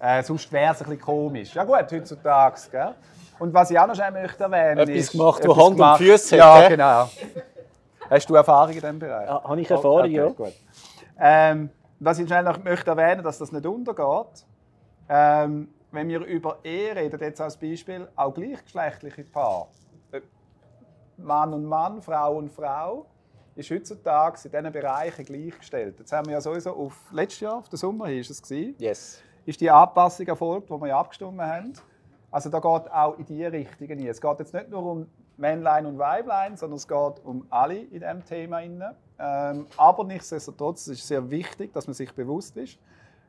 Äh, 0.00 0.22
sonst 0.22 0.50
wäre 0.52 0.72
es 0.72 0.80
ein 0.80 0.88
bisschen 0.88 1.00
komisch. 1.00 1.54
Ja 1.54 1.64
gut, 1.64 1.90
heutzutage, 1.90 2.60
gell? 2.70 2.94
Und 3.38 3.54
was 3.54 3.70
ich 3.70 3.78
auch 3.78 3.86
noch 3.86 3.94
schnell 3.94 4.12
möchte 4.12 4.44
erwähnen 4.44 4.78
etwas 4.78 4.96
ist... 4.96 5.12
Gemacht, 5.12 5.40
etwas 5.40 5.56
Hand 5.56 5.76
gemacht, 5.76 6.00
und 6.00 6.06
Füße 6.06 6.36
Ja, 6.36 6.54
hat, 6.56 6.68
genau. 6.68 7.08
Hast 8.10 8.30
du 8.30 8.34
Erfahrung 8.34 8.70
in 8.70 8.80
diesem 8.80 8.98
Bereich? 8.98 9.26
Ja, 9.26 9.44
habe 9.44 9.60
ich 9.60 9.70
Erfahrung, 9.70 10.00
okay, 10.00 10.12
ja. 10.12 10.28
Gut. 10.28 10.52
Ähm, 11.20 11.70
was 12.00 12.18
ich 12.18 12.26
schnell 12.26 12.44
noch 12.44 12.62
möchte 12.62 12.90
erwähnen, 12.90 13.22
dass 13.22 13.38
das 13.38 13.52
nicht 13.52 13.66
untergeht. 13.66 14.46
Ähm, 15.08 15.68
wenn 15.90 16.08
wir 16.08 16.20
über 16.20 16.58
Ehe 16.62 16.94
reden, 16.94 17.18
jetzt 17.20 17.40
als 17.40 17.56
Beispiel, 17.56 18.08
auch 18.14 18.34
gleichgeschlechtliche 18.34 19.24
Paare, 19.24 19.68
Mann 21.16 21.52
und 21.52 21.64
Mann, 21.64 22.00
Frau 22.02 22.36
und 22.36 22.50
Frau, 22.50 23.06
ist 23.56 23.70
heutzutage 23.70 24.38
in 24.44 24.50
diesen 24.52 24.72
Bereichen 24.72 25.24
gleichgestellt. 25.24 25.98
Jetzt 25.98 26.12
haben 26.12 26.26
wir 26.26 26.34
ja 26.34 26.40
sowieso 26.40 26.72
auf 26.72 26.94
letztes 27.10 27.40
Jahr, 27.40 27.56
auf 27.56 27.68
den 27.68 27.76
Sommer 27.76 28.08
ist 28.10 28.30
es 28.30 28.40
gewesen, 28.40 28.76
yes. 28.78 29.20
Ist 29.48 29.62
die 29.62 29.70
Anpassung 29.70 30.26
erfolgt, 30.26 30.68
die 30.68 30.74
wir 30.74 30.88
ja 30.88 31.00
abgestimmt 31.00 31.40
haben. 31.40 31.72
Also 32.30 32.50
da 32.50 32.58
geht 32.58 32.92
auch 32.92 33.18
in 33.18 33.24
diese 33.24 33.50
Richtung 33.50 33.86
hin. 33.86 34.06
Es 34.06 34.20
geht 34.20 34.38
jetzt 34.38 34.52
nicht 34.52 34.68
nur 34.68 34.82
um 34.82 35.06
Männlein 35.38 35.86
und 35.86 35.96
Weiblein, 35.96 36.58
sondern 36.58 36.76
es 36.76 36.86
geht 36.86 37.24
um 37.24 37.46
alle 37.48 37.78
in 37.78 38.00
diesem 38.00 38.22
Thema. 38.26 38.60
Ähm, 38.60 39.66
aber 39.78 40.04
nichtsdestotrotz 40.04 40.88
ist 40.88 41.00
es 41.00 41.08
sehr 41.08 41.30
wichtig, 41.30 41.72
dass 41.72 41.86
man 41.86 41.94
sich 41.94 42.14
bewusst 42.14 42.58
ist. 42.58 42.78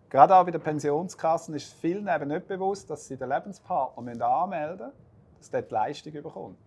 Gerade 0.09 0.35
auch 0.35 0.43
bei 0.43 0.51
den 0.51 0.59
Pensionskassen 0.59 1.55
ist 1.55 1.73
vielen 1.75 2.09
eben 2.09 2.27
nicht 2.27 2.47
bewusst, 2.49 2.89
dass 2.89 3.07
sie 3.07 3.15
den 3.15 3.29
Lebenspartner 3.29 4.25
anmelden 4.25 4.87
müssen, 4.87 4.93
dass 5.37 5.49
der 5.49 5.61
die 5.61 5.73
Leistung 5.73 6.11
bekommt. 6.11 6.57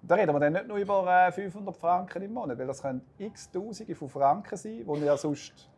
Und 0.00 0.10
da 0.10 0.14
reden 0.14 0.34
wir 0.34 0.40
dann 0.40 0.54
nicht 0.54 0.68
nur 0.68 0.78
über 0.78 1.30
500 1.32 1.74
äh, 1.74 1.78
Franken 1.78 2.22
im 2.22 2.32
Monat, 2.32 2.58
weil 2.58 2.66
das 2.66 2.80
können 2.80 3.02
x 3.18 3.50
Tausende 3.50 3.94
von 3.94 4.08
Franken 4.08 4.56
sein, 4.56 4.86
die 4.86 5.04
ihr 5.04 5.16
sonst 5.18 5.68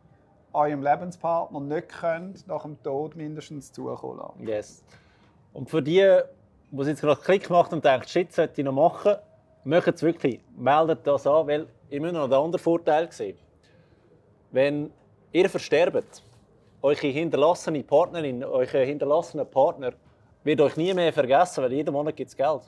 eurem 0.53 0.83
Lebenspartner 0.83 1.59
nicht 1.59 1.89
könnt, 1.89 2.47
nach 2.47 2.63
dem 2.63 2.81
Tod 2.83 3.15
mindestens 3.15 3.71
zukommen 3.71 4.19
lassen. 4.19 4.47
Yes. 4.47 4.83
Und 5.53 5.69
für 5.69 5.81
die 5.81 6.21
sie 6.83 6.89
jetzt 6.89 7.01
gerade 7.01 7.19
Klick 7.21 7.49
macht 7.49 7.73
und 7.73 7.83
denkt, 7.83 8.09
shit, 8.09 8.31
sollte 8.31 8.61
ich 8.61 8.65
noch 8.65 8.73
machen, 8.73 9.15
macht 9.63 9.87
es 9.87 10.03
wirklich, 10.03 10.39
meldet 10.57 11.05
das 11.05 11.25
an, 11.25 11.47
weil 11.47 11.67
müsst 11.99 12.13
noch 12.13 12.23
einen 12.23 12.33
anderen 12.33 12.59
Vorteil 12.59 13.11
sehen. 13.11 13.37
Wenn 14.51 14.91
ihr 15.31 15.49
versterbt, 15.49 16.23
eure 16.81 17.07
hinterlassene 17.07 17.83
Partnerin, 17.83 18.43
euer 18.43 18.67
hinterlassener 18.67 19.45
Partner 19.45 19.91
wird 20.43 20.61
euch 20.61 20.77
nie 20.77 20.93
mehr 20.93 21.11
vergessen, 21.11 21.63
weil 21.63 21.73
jeden 21.73 21.93
Monat 21.93 22.15
gibt 22.15 22.29
es 22.29 22.37
Geld. 22.37 22.61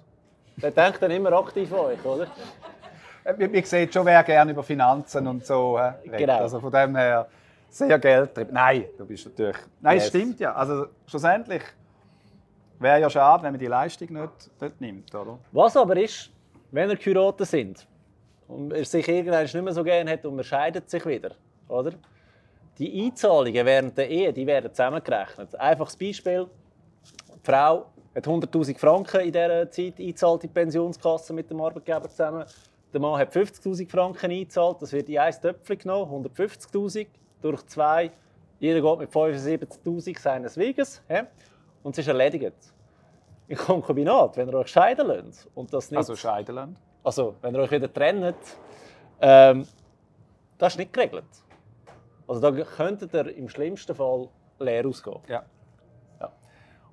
Der 0.57 0.71
denkt 0.71 1.01
dann 1.01 1.11
immer 1.11 1.31
aktiv 1.33 1.71
an 1.73 1.79
euch, 1.79 2.05
oder? 2.05 2.27
Wir, 3.37 3.51
wir 3.51 3.65
sehen 3.65 3.91
schon, 3.91 4.05
wer 4.05 4.23
gerne 4.23 4.51
über 4.51 4.63
Finanzen 4.63 5.27
und 5.27 5.45
so 5.45 5.77
äh, 5.77 5.93
redet. 6.03 6.17
Genau. 6.17 6.37
Also 6.39 6.59
von 6.59 6.71
dem 6.71 6.95
her 6.95 7.27
sehr 7.71 7.99
geldtrieben. 7.99 8.53
Nein, 8.53 8.85
du 8.97 9.05
bist 9.05 9.25
natürlich. 9.25 9.57
Nein, 9.79 9.97
es 9.97 10.03
Yes. 10.03 10.09
stimmt 10.09 10.39
ja. 10.39 10.53
Also 10.53 10.87
schlussendlich 11.05 11.63
wäre 12.79 12.99
ja 13.01 13.09
schade, 13.09 13.43
wenn 13.43 13.51
man 13.53 13.59
die 13.59 13.67
Leistung 13.67 14.11
nicht, 14.11 14.61
nicht 14.61 14.81
nimmt, 14.81 15.15
oder? 15.15 15.39
Was 15.51 15.77
aber 15.77 15.97
ist, 15.97 16.31
wenn 16.71 16.89
ihr 16.89 16.95
geheiratet 16.97 17.47
sind 17.47 17.87
und 18.47 18.73
er 18.73 18.85
sich 18.85 19.07
irgendwann 19.07 19.43
nicht 19.43 19.53
mehr 19.61 19.73
so 19.73 19.83
gerne 19.83 20.11
hat 20.11 20.25
und 20.25 20.35
man 20.35 20.43
scheidet 20.43 20.89
sich 20.89 21.05
wieder, 21.05 21.31
oder? 21.67 21.91
Die 22.77 23.05
Einzahlungen 23.05 23.65
während 23.65 23.97
der 23.97 24.09
Ehe, 24.09 24.33
die 24.33 24.47
werden 24.47 24.71
zusammengerechnet. 24.73 25.55
Einfaches 25.59 25.95
Beispiel: 25.95 26.47
Die 27.35 27.39
Frau 27.43 27.85
hat 28.15 28.25
100.000 28.27 28.77
Franken 28.77 29.21
in 29.21 29.31
dieser 29.31 29.69
Zeit 29.69 29.99
eingezahlt 29.99 30.43
in 30.43 30.49
die 30.49 30.53
Pensionskasse 30.53 31.33
mit 31.33 31.49
dem 31.49 31.61
Arbeitgeber 31.61 32.09
zusammen. 32.09 32.45
Der 32.93 32.99
Mann 32.99 33.19
hat 33.19 33.33
50.000 33.33 33.89
Franken 33.89 34.31
eingezahlt. 34.31 34.81
Das 34.81 34.91
wird 34.91 35.07
in 35.09 35.17
ein 35.19 35.33
Töpfchen 35.33 35.77
genommen, 35.77 36.25
150.000 36.25 37.07
durch 37.41 37.65
zwei. 37.67 38.11
Jeder 38.59 38.81
geht 38.81 38.99
mit 38.99 39.09
75.000 39.11 40.19
seines 40.19 40.57
Weges. 40.57 41.01
hä? 41.07 41.23
Und 41.83 41.93
es 41.93 41.99
ist 41.99 42.07
erledigt. 42.07 42.53
Im 43.47 43.57
Konkubinat, 43.57 44.37
wenn 44.37 44.47
ihr 44.49 44.53
euch 44.55 44.67
scheiden 44.69 45.07
lasst 45.07 45.49
und 45.55 45.73
das 45.73 45.89
nicht 45.91 45.97
Also 45.97 46.15
scheiden 46.15 46.55
lassen. 46.55 46.77
also, 47.03 47.35
wenn 47.41 47.53
ihr 47.55 47.61
euch 47.61 47.71
wieder 47.71 47.91
trennt, 47.91 48.35
ähm, 49.19 49.67
das 50.57 50.73
ist 50.73 50.77
nicht 50.77 50.93
geregelt. 50.93 51.25
Also, 52.27 52.39
da 52.39 52.51
könntet 52.63 53.13
ihr 53.13 53.35
im 53.35 53.49
schlimmsten 53.49 53.95
Fall 53.95 54.29
leer 54.59 54.85
ausgehen. 54.85 55.19
Ja. 55.27 55.33
Ja. 55.35 55.45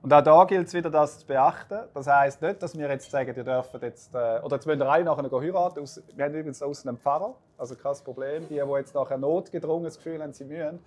Und 0.00 0.12
auch 0.12 0.22
da 0.22 0.44
gilt 0.44 0.68
es 0.68 0.74
wieder, 0.74 0.90
das 0.90 1.20
zu 1.20 1.26
beachten. 1.26 1.80
Das 1.92 2.06
heisst 2.06 2.40
nicht, 2.40 2.62
dass 2.62 2.76
wir 2.78 2.88
jetzt 2.88 3.10
sagen, 3.10 3.34
ihr 3.36 3.44
dürft 3.44 3.74
jetzt, 3.82 4.14
äh, 4.14 4.40
oder 4.42 4.56
jetzt 4.56 4.66
müsst 4.66 4.80
ihr 4.80 4.88
alle 4.88 5.04
nachher 5.04 5.40
heiraten. 5.40 5.84
Wir 6.14 6.24
haben 6.24 6.34
übrigens 6.34 6.62
außen 6.62 6.88
einen 6.88 6.98
Pfarrer, 6.98 7.34
also 7.56 7.74
kein 7.74 7.96
Problem. 8.04 8.48
Die, 8.48 8.54
die 8.54 8.76
jetzt 8.76 8.94
nachher 8.94 9.18
notgedrungen 9.18 9.84
das 9.84 9.96
Gefühl 9.96 10.22
haben, 10.22 10.32
sie 10.32 10.44
müssen. 10.44 10.78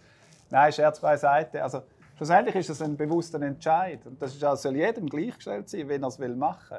Nein, 0.49 0.71
Scherz 0.71 0.99
beiseite. 0.99 1.61
Also, 1.61 1.81
schlussendlich 2.15 2.55
ist 2.55 2.69
es 2.69 2.81
ein 2.81 2.95
bewusster 2.95 3.41
Entscheid. 3.41 3.99
Und 4.05 4.21
das 4.21 4.33
ist 4.33 4.43
auch, 4.45 4.55
soll 4.55 4.77
jedem 4.77 5.07
gleichgestellt 5.07 5.69
sein, 5.69 5.89
wenn 5.89 6.03
er 6.03 6.07
es 6.07 6.17
will 6.17 6.35
machen 6.35 6.77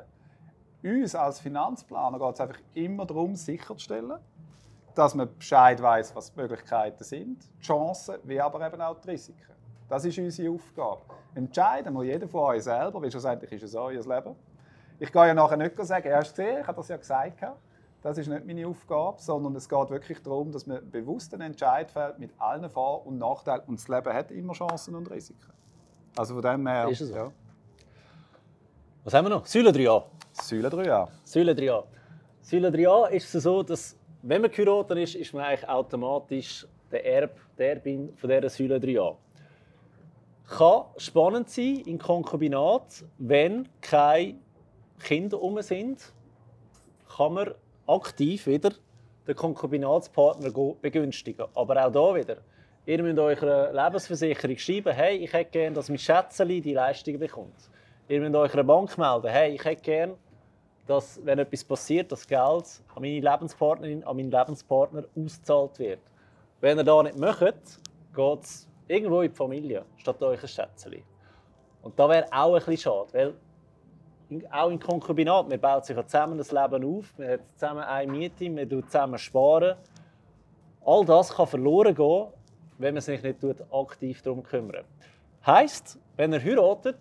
Uns 0.82 1.14
als 1.14 1.38
Finanzplaner 1.40 2.18
geht 2.18 2.34
es 2.34 2.40
einfach 2.40 2.60
immer 2.72 3.04
darum, 3.04 3.36
sicherzustellen, 3.36 4.18
dass 4.94 5.14
man 5.14 5.28
Bescheid 5.36 5.82
weiß, 5.82 6.16
was 6.16 6.32
die 6.32 6.40
Möglichkeiten 6.40 7.04
sind, 7.04 7.44
die 7.58 7.62
Chancen, 7.62 8.16
wie 8.24 8.40
aber 8.40 8.66
eben 8.66 8.80
auch 8.80 8.98
die 9.00 9.10
Risiken. 9.10 9.52
Das 9.92 10.06
ist 10.06 10.16
unsere 10.16 10.50
Aufgabe. 10.50 11.02
Entscheiden 11.34 11.92
muss 11.92 12.06
jeder 12.06 12.26
von 12.26 12.40
euch 12.44 12.62
selber, 12.62 13.02
weil 13.02 13.10
schlussendlich 13.10 13.52
ist 13.52 13.64
es 13.64 13.74
euer 13.74 13.90
Leben. 13.90 14.34
Ich 14.98 15.12
gehe 15.12 15.26
ja 15.26 15.34
nachher 15.34 15.58
nicht 15.58 15.76
sagen, 15.84 16.08
er 16.08 16.16
hast 16.16 16.34
gesehen, 16.34 16.60
ich 16.62 16.66
habe 16.66 16.76
das 16.78 16.88
ja 16.88 16.96
gesagt. 16.96 17.44
Das 18.00 18.16
ist 18.16 18.26
nicht 18.26 18.46
meine 18.46 18.66
Aufgabe, 18.66 19.20
sondern 19.20 19.54
es 19.54 19.68
geht 19.68 19.90
wirklich 19.90 20.22
darum, 20.22 20.50
dass 20.50 20.66
man 20.66 20.90
bewusst 20.90 21.34
einen 21.34 21.42
Entscheid 21.42 21.90
fällt 21.90 22.18
mit 22.18 22.30
allen 22.38 22.70
Vor- 22.70 23.06
und 23.06 23.18
Nachteilen. 23.18 23.64
Und 23.66 23.80
das 23.80 23.86
Leben 23.86 24.14
hat 24.14 24.30
immer 24.30 24.54
Chancen 24.54 24.94
und 24.94 25.10
Risiken. 25.10 25.52
Also 26.16 26.32
von 26.36 26.42
dem 26.42 26.66
her, 26.66 26.88
Ist 26.88 27.02
es 27.02 27.10
so? 27.10 27.14
ja, 27.14 27.32
Was 29.04 29.12
haben 29.12 29.26
wir 29.26 29.30
noch? 29.30 29.44
Säule 29.44 29.72
3a. 29.72 30.04
Säule 30.32 30.68
3a. 30.70 31.08
Säule 31.22 31.52
3a. 31.52 31.84
Säule 32.40 32.68
3a 32.70 33.08
ist 33.10 33.34
es 33.34 33.42
so, 33.42 33.62
dass, 33.62 33.94
wenn 34.22 34.40
man 34.40 34.50
geheiratet 34.50 34.96
ist, 34.96 35.16
ist 35.16 35.34
man 35.34 35.44
eigentlich 35.44 35.68
automatisch 35.68 36.66
der 36.90 37.04
Erb, 37.04 37.36
der 37.58 37.74
Erbin 37.74 38.16
von 38.16 38.30
dieser 38.30 38.48
Säule 38.48 38.78
3a. 38.78 39.16
Kann 40.48 40.84
spannend 40.96 41.48
sein 41.48 41.82
im 41.86 41.98
Konkubinat, 41.98 43.04
wenn 43.18 43.68
keine 43.80 44.36
Kinder 45.02 45.40
um 45.40 45.60
sind, 45.62 46.12
kann 47.16 47.34
man 47.34 47.54
aktiv 47.86 48.46
wieder 48.46 48.70
den 49.26 49.36
Konkubinatspartner 49.36 50.50
begünstigen. 50.80 51.46
Aber 51.54 51.86
auch 51.86 51.92
da 51.92 52.14
wieder. 52.14 52.36
Ihr 52.84 53.02
müsst 53.02 53.18
eurer 53.18 53.72
Lebensversicherung 53.72 54.58
schreiben, 54.58 54.92
hey, 54.92 55.16
ich 55.18 55.32
hätte 55.32 55.50
gerne, 55.50 55.76
dass 55.76 55.88
mein 55.88 55.98
Schätzeli 55.98 56.60
die 56.60 56.74
Leistung 56.74 57.18
bekommt. 57.18 57.70
Ihr 58.08 58.20
müsst 58.20 58.34
eurer 58.34 58.64
Bank 58.64 58.98
melden, 58.98 59.30
hey, 59.30 59.54
ich 59.54 59.64
hätte 59.64 59.82
gerne, 59.82 60.14
dass, 60.86 61.24
wenn 61.24 61.38
etwas 61.38 61.62
passiert, 61.62 62.10
das 62.10 62.26
Geld 62.26 62.82
an 62.94 63.02
meine 63.02 63.20
Lebenspartnerin, 63.20 64.02
an 64.02 64.16
meinen 64.16 64.32
Lebenspartner 64.32 65.04
ausgezahlt 65.16 65.78
wird. 65.78 66.00
Wenn 66.60 66.78
ihr 66.78 66.84
das 66.84 67.02
nicht 67.04 67.18
macht, 67.18 67.40
geht 68.14 68.42
es 68.42 68.68
irgendwo 68.92 69.22
in 69.22 69.30
die 69.30 69.36
Familie, 69.36 69.84
statt 69.96 70.22
euch 70.22 70.42
ein 70.42 70.48
Schätzeli. 70.48 71.02
Und 71.82 71.98
da 71.98 72.08
wäre 72.08 72.26
auch 72.30 72.54
ein 72.54 72.64
bisschen 72.64 72.76
schade, 72.76 73.12
weil 73.12 73.34
auch 74.50 74.70
im 74.70 74.78
Konkubinat, 74.78 75.48
man 75.48 75.60
baut 75.60 75.84
sich 75.84 75.96
zusammen 76.06 76.38
das 76.38 76.52
Leben 76.52 76.84
auf, 76.84 77.12
man 77.18 77.28
hat 77.28 77.40
zusammen 77.54 77.82
eine 77.82 78.10
Miete, 78.10 78.48
man 78.50 78.68
tut 78.68 78.86
zusammen 78.86 79.18
sparen. 79.18 79.76
All 80.84 81.04
das 81.04 81.34
kann 81.34 81.46
verloren 81.46 81.94
gehen, 81.94 82.26
wenn 82.78 82.94
man 82.94 83.02
sich 83.02 83.22
nicht 83.22 83.38
aktiv 83.72 84.22
darum 84.22 84.42
kümmert. 84.42 84.86
Heißt, 85.46 85.98
wenn 86.16 86.32
ihr 86.32 86.42
heiratet, 86.42 86.98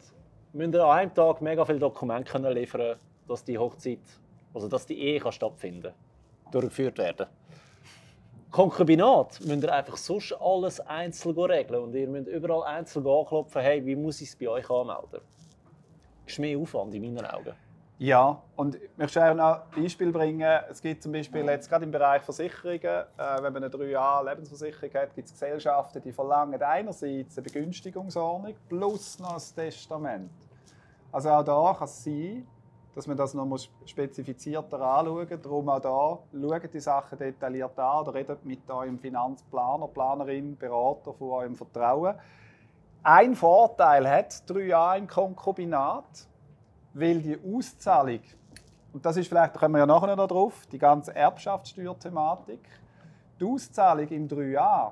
müsst 0.53 0.73
ihr 0.73 0.83
an 0.83 0.97
einem 0.97 1.13
Tag 1.13 1.41
mega 1.41 1.63
viele 1.65 1.79
Dokumente 1.79 2.37
liefern, 2.51 2.97
dass 3.27 3.43
die 3.43 3.57
Hochzeit, 3.57 3.99
also 4.53 4.67
dass 4.67 4.85
die 4.85 4.99
Ehe 4.99 5.19
kann 5.19 5.31
stattfinden, 5.31 5.93
durchgeführt 6.51 6.97
werden. 6.97 7.27
Konkubinat 8.51 9.39
müsst 9.45 9.63
ihr 9.63 9.73
einfach 9.73 9.95
sonst 9.95 10.33
alles 10.33 10.81
einzeln 10.81 11.39
regeln 11.39 11.83
und 11.83 11.95
ihr 11.95 12.07
müsst 12.07 12.27
überall 12.27 12.63
einzeln 12.63 13.07
anklopfen, 13.07 13.61
hey, 13.61 13.85
wie 13.85 13.95
muss 13.95 14.19
ich 14.19 14.27
es 14.27 14.35
bei 14.35 14.49
euch 14.49 14.69
anmelden? 14.69 15.21
Das 16.25 16.33
ist 16.33 16.39
mehr 16.39 16.57
Aufwand 16.59 16.93
in 16.93 17.01
meinen 17.01 17.25
Augen. 17.25 17.53
Ja, 17.97 18.41
und 18.57 18.75
ich 18.75 18.89
möchte 18.97 19.23
auch 19.23 19.33
noch 19.33 19.61
ein 19.73 19.83
Beispiel 19.83 20.11
bringen. 20.11 20.59
Es 20.69 20.81
gibt 20.81 21.01
zum 21.01 21.13
Beispiel 21.13 21.45
jetzt 21.45 21.69
gerade 21.69 21.85
im 21.85 21.91
Bereich 21.91 22.23
Versicherungen, 22.23 22.81
äh, 22.83 23.05
wenn 23.41 23.53
man 23.53 23.63
eine 23.63 23.69
3A 23.69 24.27
Lebensversicherung 24.27 24.93
hat, 24.95 25.15
gibt 25.15 25.27
es 25.27 25.33
Gesellschaften, 25.33 26.01
die 26.01 26.11
verlangen 26.11 26.61
einerseits 26.61 27.37
eine 27.37 27.43
Begünstigungsordnung 27.43 28.55
plus 28.67 29.19
noch 29.19 29.35
ein 29.35 29.55
Testament. 29.55 30.29
Also 31.11 31.29
auch 31.29 31.43
da 31.43 31.75
kann 31.77 31.85
es 31.85 32.03
sein, 32.03 32.47
dass 32.95 33.07
man 33.07 33.15
das 33.15 33.33
noch 33.33 33.45
mal 33.45 33.59
spezifizierter 33.85 34.79
anschauen 34.81 35.27
muss. 35.29 35.41
Darum 35.41 35.69
auch 35.69 35.79
da, 35.79 36.19
schaut 36.31 36.73
die 36.73 36.79
Sachen 36.79 37.17
detailliert 37.17 37.77
an 37.79 38.01
oder 38.01 38.13
redet 38.13 38.45
mit 38.45 38.69
eurem 38.69 38.99
Finanzplaner, 38.99 39.87
Planerin, 39.87 40.57
Berater 40.57 41.13
von 41.13 41.29
eurem 41.29 41.55
Vertrauen. 41.55 42.15
Ein 43.03 43.35
Vorteil 43.35 44.07
hat 44.09 44.31
3A 44.47 44.97
im 44.97 45.07
Konkubinat, 45.07 46.27
weil 46.93 47.21
die 47.21 47.37
Auszahlung, 47.43 48.19
und 48.93 49.05
das 49.05 49.17
ist 49.17 49.27
vielleicht, 49.27 49.55
da 49.55 49.59
kommen 49.59 49.75
wir 49.75 49.79
ja 49.79 49.85
nachher 49.85 50.15
noch 50.15 50.27
drauf, 50.27 50.67
die 50.71 50.77
ganze 50.77 51.15
Erbschaftssteuerthematik, 51.15 52.59
die 53.39 53.45
Auszahlung 53.45 54.07
im 54.09 54.27
3a 54.27 54.91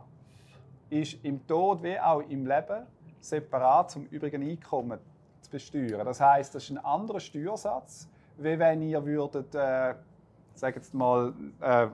ist 0.89 1.23
im 1.23 1.45
Tod 1.45 1.83
wie 1.83 1.99
auch 1.99 2.21
im 2.21 2.47
Leben 2.47 2.87
separat 3.19 3.91
zum 3.91 4.05
übrigen 4.05 4.41
Einkommen 4.41 4.99
besteuern. 5.49 6.05
Das 6.05 6.19
heißt, 6.19 6.53
das 6.53 6.63
ist 6.63 6.69
ein 6.69 6.77
anderer 6.77 7.19
Steuersatz, 7.19 8.07
wie 8.37 8.57
wenn 8.57 8.81
ihr 8.81 9.05
würdet, 9.05 9.53
äh, 9.55 9.95
sag 10.53 10.75
jetzt 10.75 10.93
mal, 10.93 11.33
äh, 11.61 11.87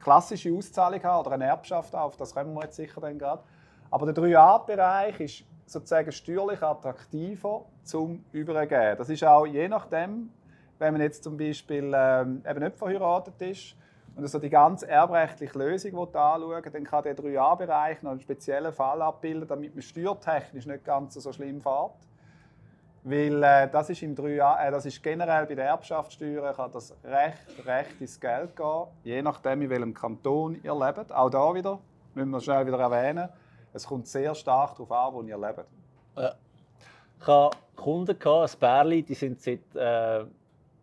klassische 0.00 0.52
Auszahlung 0.54 1.02
haben 1.02 1.26
oder 1.26 1.32
eine 1.32 1.46
Erbschaft 1.46 1.94
auf, 1.94 2.16
das 2.16 2.34
kommen 2.34 2.54
wir 2.54 2.62
jetzt 2.62 2.76
sicher 2.76 3.00
dann 3.00 3.18
gerade. 3.18 3.42
Aber 3.90 4.10
der 4.10 4.14
3a-Bereich 4.14 5.20
ist 5.20 5.44
sozusagen 5.66 6.12
steuerlich 6.12 6.62
attraktiver 6.62 7.64
zum 7.82 8.24
Übergeben. 8.32 8.96
Das 8.96 9.08
ist 9.08 9.24
auch 9.24 9.46
je 9.46 9.68
nachdem, 9.68 10.30
wenn 10.78 10.92
man 10.92 11.02
jetzt 11.02 11.24
zum 11.24 11.36
Beispiel 11.36 11.92
ähm, 11.94 12.42
eben 12.48 12.60
nicht 12.60 12.76
verheiratet 12.76 13.40
ist 13.42 13.74
und 14.16 14.22
also 14.22 14.38
die 14.38 14.50
ganze 14.50 14.88
erbrechtliche 14.88 15.58
Lösung 15.58 15.98
anschauen 15.98 16.62
dann 16.72 16.84
kann 16.84 17.02
der 17.02 17.16
3a-Bereich 17.16 18.02
noch 18.02 18.12
einen 18.12 18.20
speziellen 18.20 18.72
Fall 18.72 19.02
abbilden, 19.02 19.48
damit 19.48 19.74
man 19.74 19.82
steuertechnisch 19.82 20.66
nicht 20.66 20.84
ganz 20.84 21.14
so 21.14 21.32
schlimm 21.32 21.60
fährt. 21.60 21.92
Weil 23.04 23.42
äh, 23.42 23.68
das 23.70 23.90
ist 23.90 24.02
im 24.02 24.14
3a, 24.14 24.66
äh, 24.66 24.70
das 24.70 24.84
ist 24.86 25.02
generell 25.02 25.46
bei 25.46 25.54
der 25.54 25.66
Erbschaftssteuer 25.66 26.52
kann 26.52 26.70
das 26.72 26.94
recht, 27.04 27.66
recht 27.66 28.00
ins 28.00 28.18
Geld 28.18 28.56
gehen, 28.56 28.86
je 29.04 29.22
nachdem 29.22 29.62
in 29.62 29.70
welchem 29.70 29.94
Kanton 29.94 30.60
ihr 30.62 30.74
lebt. 30.74 31.12
Auch 31.12 31.30
da 31.30 31.54
wieder 31.54 31.78
müssen 32.14 32.30
wir 32.30 32.40
schnell 32.40 32.66
wieder 32.66 32.78
erwähnen. 32.78 33.28
Es 33.72 33.86
kommt 33.86 34.08
sehr 34.08 34.34
stark 34.34 34.72
darauf 34.76 34.90
an, 34.90 35.14
wo 35.14 35.22
ihr 35.22 35.38
lebt. 35.38 35.64
Ich 36.16 37.26
hatte 37.26 37.56
Kunden, 37.76 38.16
ein 38.16 38.50
Pärchen, 38.58 39.06
die 39.06 39.14
sind 39.14 39.40
seit 39.40 39.74
äh, 39.74 40.24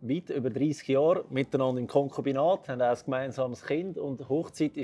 weit 0.01 0.29
über 0.29 0.49
30 0.49 0.87
Jahren 0.87 1.23
miteinander 1.29 1.81
im 1.81 1.87
Konkubinat, 1.87 2.69
haben 2.69 2.81
auch 2.81 2.89
ein 2.89 2.97
gemeinsames 3.03 3.63
Kind 3.63 3.97
und 3.97 4.27
Hochzeit 4.29 4.77
war 4.77 4.83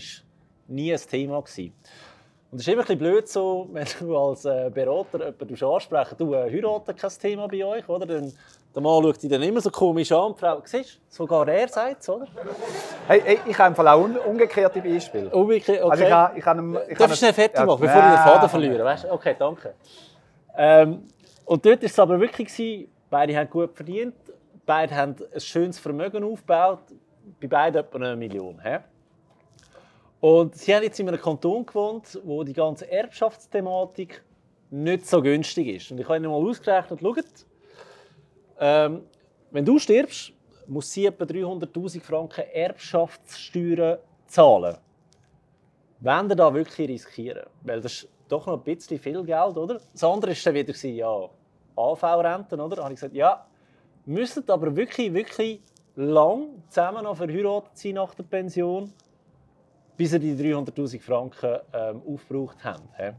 nie 0.67 0.93
ein 0.93 0.99
Thema. 0.99 1.41
Gewesen. 1.41 1.73
Und 2.51 2.59
es 2.59 2.67
ist 2.67 2.73
immer 2.73 2.81
ein 2.81 2.85
bisschen 2.85 2.99
blöd 2.99 3.29
so, 3.29 3.69
wenn 3.71 3.87
du 3.99 4.17
als 4.17 4.43
äh, 4.45 4.69
Berater 4.73 5.19
jemanden 5.19 5.63
ansprechen 5.63 6.15
du 6.17 6.33
äh, 6.33 6.51
heiraten 6.51 6.95
kein 6.95 7.11
Thema 7.11 7.47
bei 7.47 7.63
euch, 7.63 7.87
oder? 7.87 8.05
Dann, 8.05 8.33
der 8.73 8.81
Mann 8.81 9.03
schaut 9.03 9.23
dich 9.23 9.29
dann 9.29 9.41
immer 9.41 9.61
so 9.61 9.69
komisch 9.69 10.11
an, 10.11 10.33
die 10.33 10.39
Frau, 10.39 10.61
siehst 10.63 10.95
du, 10.95 10.99
sogar 11.09 11.47
er 11.47 11.67
sagt 11.69 12.01
es, 12.01 12.09
oder? 12.09 12.27
Hey, 13.07 13.21
hey, 13.23 13.39
ich 13.45 13.57
habe 13.57 13.69
im 13.69 13.75
Fall 13.75 13.87
auch 13.87 14.01
un 14.01 14.17
umgekehrte 14.17 14.81
Beispiele. 14.81 15.29
Umgekehrt, 15.29 15.81
okay. 15.81 15.91
Also 15.91 16.03
ich 16.03 16.11
habe, 16.11 16.39
ich 16.39 16.45
habe, 16.45 16.85
ich 16.89 16.97
Darf 16.97 17.11
ich 17.11 17.19
schnell 17.19 17.33
fertig 17.33 17.65
machen, 17.65 17.81
bevor 17.81 18.01
ich 18.01 18.09
den 18.09 18.17
Faden 18.17 18.49
verliere? 18.49 18.83
Weißt? 18.83 19.03
du? 19.05 19.11
Okay, 19.11 19.35
danke. 19.37 19.73
Ähm, 20.57 21.07
und 21.45 21.65
dort 21.65 21.81
war 21.81 21.85
es 21.85 21.99
aber 21.99 22.19
wirklich, 22.19 22.47
gewesen, 22.47 22.91
beide 23.09 23.37
haben 23.37 23.49
gut 23.49 23.73
verdient, 23.73 24.15
beide 24.65 24.95
haben 24.95 25.15
ein 25.33 25.39
schönes 25.39 25.79
Vermögen 25.79 26.23
aufgebaut, 26.23 26.79
bei 27.41 27.47
beiden 27.47 27.81
etwa 27.81 27.97
eine 27.97 28.15
Million. 28.15 28.59
He? 28.61 28.77
Und 30.21 30.55
sie 30.55 30.73
haben 30.73 30.83
jetzt 30.83 30.99
in 30.99 31.07
einem 31.07 31.19
Kanton 31.19 31.65
gewohnt, 31.65 32.19
wo 32.23 32.43
die 32.43 32.53
ganze 32.53 32.89
Erbschaftsthematik 32.89 34.23
nicht 34.69 35.07
so 35.07 35.19
günstig 35.21 35.67
ist. 35.67 35.91
Und 35.91 35.99
ich 35.99 36.05
habe 36.05 36.17
ihnen 36.17 36.31
mal 36.31 36.37
ausgerechnet, 36.37 36.99
schaut, 37.01 37.25
ähm, 38.59 39.01
wenn 39.49 39.65
du 39.65 39.79
stirbst, 39.79 40.31
muss 40.67 40.91
sie 40.91 41.07
etwa 41.07 41.25
300'000 41.25 42.01
Franken 42.01 42.45
Erbschaftssteuern 42.53 43.97
zahlen. 44.27 44.77
Wenn 45.99 46.29
ihr 46.29 46.35
da 46.35 46.53
wirklich 46.53 46.87
riskieren. 46.87 47.47
Weil 47.63 47.81
das 47.81 47.93
ist 47.93 48.09
doch 48.29 48.45
noch 48.45 48.59
ein 48.59 48.63
bisschen 48.63 48.99
viel 48.99 49.23
Geld, 49.23 49.57
oder? 49.57 49.81
Das 49.91 50.03
andere 50.03 50.31
war 50.31 50.43
dann 50.43 50.53
wieder, 50.53 50.87
ja, 50.87 51.29
AV-Renten, 51.75 52.61
oder? 52.61 52.75
Da 52.75 52.83
habe 52.83 52.93
ich 52.93 52.99
gesagt, 52.99 53.15
ja, 53.15 53.45
müssen 54.05 54.47
aber 54.49 54.75
wirklich, 54.75 55.11
wirklich 55.13 55.61
lang 55.95 56.63
zusammen 56.69 57.03
noch 57.03 57.17
verheiratet 57.17 57.77
sein 57.77 57.95
nach 57.95 58.13
der 58.13 58.23
Pension, 58.23 58.93
bis 60.01 60.09
sie 60.09 60.19
die 60.19 60.33
300'000 60.33 60.99
Franken 60.99 61.59
ähm, 61.73 62.01
aufgebraucht 62.11 62.63
haben. 62.65 62.81
he? 62.97 63.11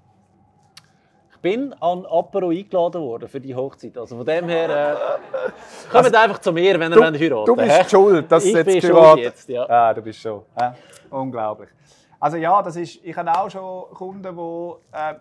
Ich 1.31 1.39
bin 1.39 1.73
an 1.75 2.05
Apero 2.07 2.49
eingeladen 2.49 3.01
worden 3.03 3.29
für 3.29 3.41
die 3.41 3.55
Hochzeit. 3.55 3.97
Also 3.97 4.17
von 4.17 4.27
dem 4.27 4.49
her, 4.49 4.69
äh, 4.69 5.93
kommt 5.93 6.13
einfach 6.13 6.41
zu 6.41 6.53
mir, 6.53 6.81
wenn 6.81 6.91
ihr 6.91 6.97
Du, 6.97 7.03
wollt 7.05 7.21
heiraten 7.21 7.45
du 7.47 7.55
bist 7.55 7.83
he? 7.83 7.89
schuld, 7.89 8.33
dass 8.33 8.45
Ich 8.45 8.53
jetzt 8.53 8.67
bin 8.67 8.81
schuld 8.83 9.19
jetzt, 9.19 9.49
ja. 9.49 9.65
Ah, 9.69 9.95
du 9.95 10.03
bist 10.03 10.19
schon. 10.21 10.43
hä? 10.59 10.71
Unglaublich. 11.09 11.69
Also 12.19 12.37
ja, 12.37 12.61
das 12.61 12.75
ist, 12.75 12.99
ich 13.05 13.17
habe 13.17 13.31
auch 13.33 13.49
schon 13.49 13.85
Kunden, 13.95 14.37
die 14.37 14.97
äh, 14.97 15.15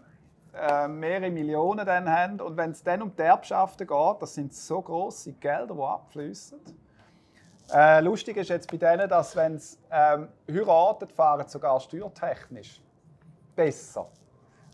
äh, 0.84 0.88
mehrere 0.88 1.30
Millionen 1.30 1.86
dann 1.86 2.10
haben. 2.10 2.42
Und 2.42 2.58
wenn 2.58 2.72
es 2.72 2.82
dann 2.84 3.04
um 3.04 3.16
die 3.16 3.22
Erbschaften 3.22 3.86
geht, 3.86 4.16
das 4.20 4.34
sind 4.34 4.52
so 4.52 4.82
grosse 4.82 5.34
Gelder, 5.34 5.76
die 5.76 5.80
abfließen. 5.84 6.60
Äh, 7.74 8.02
lustig 8.02 8.36
ist 8.36 8.50
jetzt 8.50 8.70
bei 8.70 8.78
denen, 8.78 9.08
dass 9.08 9.34
wenn 9.36 9.58
sie 9.58 9.78
ähm, 9.90 10.28
heiraten, 10.50 11.08
fahren 11.10 11.48
sogar 11.48 11.80
steuertechnisch 11.80 12.82
besser. 13.56 14.08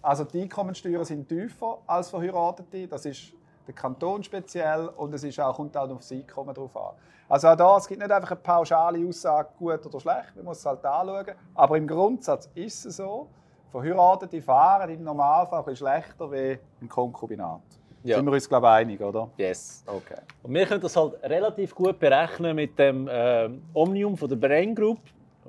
Also 0.02 0.24
die 0.24 0.42
Einkommensteuern 0.42 1.06
sind 1.06 1.30
tiefer 1.30 1.78
als 1.86 2.10
Verheiratete. 2.10 2.88
Das 2.88 3.06
ist 3.06 3.34
der 3.68 3.76
Kanton 3.76 4.24
speziell 4.24 4.88
und 4.88 5.14
es 5.14 5.24
ist 5.24 5.40
auch, 5.40 5.56
kommt 5.56 5.78
auch 5.78 5.90
auf 5.90 6.00
das 6.00 6.12
Einkommen 6.12 6.56
drauf 6.56 6.76
an. 6.76 6.96
Also 7.30 7.50
auch 7.50 7.56
da, 7.56 7.78
es 7.78 7.88
gibt 7.88 8.02
nicht 8.02 8.12
einfach 8.12 8.32
eine 8.32 8.40
pauschale 8.40 9.08
Aussage, 9.08 9.50
gut 9.60 9.86
oder 9.86 10.00
schlecht, 10.00 10.36
man 10.36 10.46
muss 10.46 10.60
es 10.60 10.66
halt 10.66 10.84
anschauen. 10.84 11.36
Aber 11.54 11.78
im 11.78 11.86
Grundsatz 11.86 12.50
ist 12.56 12.86
es 12.86 12.98
so, 12.98 13.28
Verheiratete 13.70 14.42
fahren 14.42 14.90
im 14.90 15.04
Normalfall 15.04 15.64
ein 15.68 15.76
schlechter 15.76 16.32
wie 16.32 16.58
im 16.80 16.90
Konkubinat. 16.90 17.62
Ja. 18.08 18.16
Sind 18.18 18.26
wir 18.26 18.32
uns, 18.32 18.48
glaube 18.48 18.68
ich, 18.68 18.72
einig, 18.72 19.02
oder? 19.02 19.30
Yes. 19.38 19.84
Okay. 19.86 20.22
Und 20.44 20.54
wir 20.54 20.66
können 20.66 20.82
das 20.82 20.96
halt 20.96 21.22
relativ 21.24 21.76
gut 21.76 22.00
berechnen 22.00 22.56
mit 22.56 22.80
dem 22.80 23.08
äh, 23.08 23.50
Omnium 23.74 24.16
von 24.16 24.30
der 24.30 24.38
Brain 24.38 24.74
Group, 24.74 25.00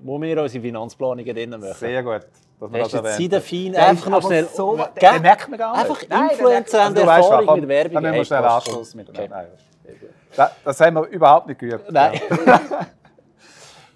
wo 0.01 0.21
wir 0.21 0.43
unsere 0.43 0.63
Finanzplanungen 0.63 1.35
drin 1.35 1.51
machen. 1.51 1.73
Sehr 1.75 2.03
gut, 2.03 2.27
dass 2.59 2.71
das 2.71 2.81
jetzt 2.81 2.95
erwähnt 2.95 3.15
Seiden 3.15 3.41
fein, 3.41 3.73
Der 3.73 3.87
einfach 3.87 4.07
ist 4.07 4.11
noch 4.11 4.23
schnell. 4.27 4.49
So, 4.53 4.77
den, 4.77 4.87
den 5.01 5.23
merkt 5.23 5.49
man 5.49 5.59
gar 5.59 5.73
nicht. 5.73 5.91
Einfach 5.91 6.09
Nein, 6.09 6.31
Influencer 6.31 6.85
haben 6.85 6.97
Also, 6.97 7.07
weißt 7.07 7.19
Erfahrung 7.19 7.47
was, 7.47 7.47
komm, 7.47 7.61
mit 7.61 7.69
Werbung. 7.69 7.95
Dann 7.95 8.03
müssen 8.03 8.17
wir 8.17 8.25
schnell 8.25 8.45
Anschluss 8.45 8.95
miteinander. 8.95 9.25
Okay. 9.25 9.47
Nein, 9.49 9.97
das, 10.37 10.51
das 10.65 10.81
haben 10.81 10.95
wir 10.97 11.07
überhaupt 11.07 11.47
nicht 11.47 11.61
geübt. 11.61 11.91
Nein. 11.91 12.21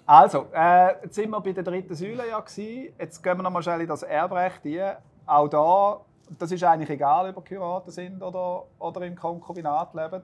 Also, 0.05 0.47
äh, 0.53 0.95
jetzt 1.03 1.15
sind 1.15 1.29
wir 1.29 1.39
bei 1.39 1.53
der 1.53 1.63
dritten 1.63 1.95
Säule 1.95 2.27
ja 2.29 2.39
gewesen. 2.39 2.93
Jetzt 2.99 3.23
gehen 3.23 3.37
wir 3.37 3.43
noch 3.43 3.51
mal 3.51 3.63
schnell 3.63 3.81
in 3.81 3.87
das 3.87 4.03
Erbrecht 4.03 4.65
ein. 4.65 4.97
Auch 5.25 5.47
da, 5.47 6.01
das 6.39 6.51
ist 6.51 6.63
eigentlich 6.63 6.89
egal, 6.89 7.29
ob 7.29 7.37
ihr 7.37 7.57
geheiratet 7.57 7.93
sind 7.93 8.21
oder, 8.21 8.65
oder 8.79 9.01
im 9.05 9.15
Konkubinat 9.15 9.93
leben. 9.93 10.23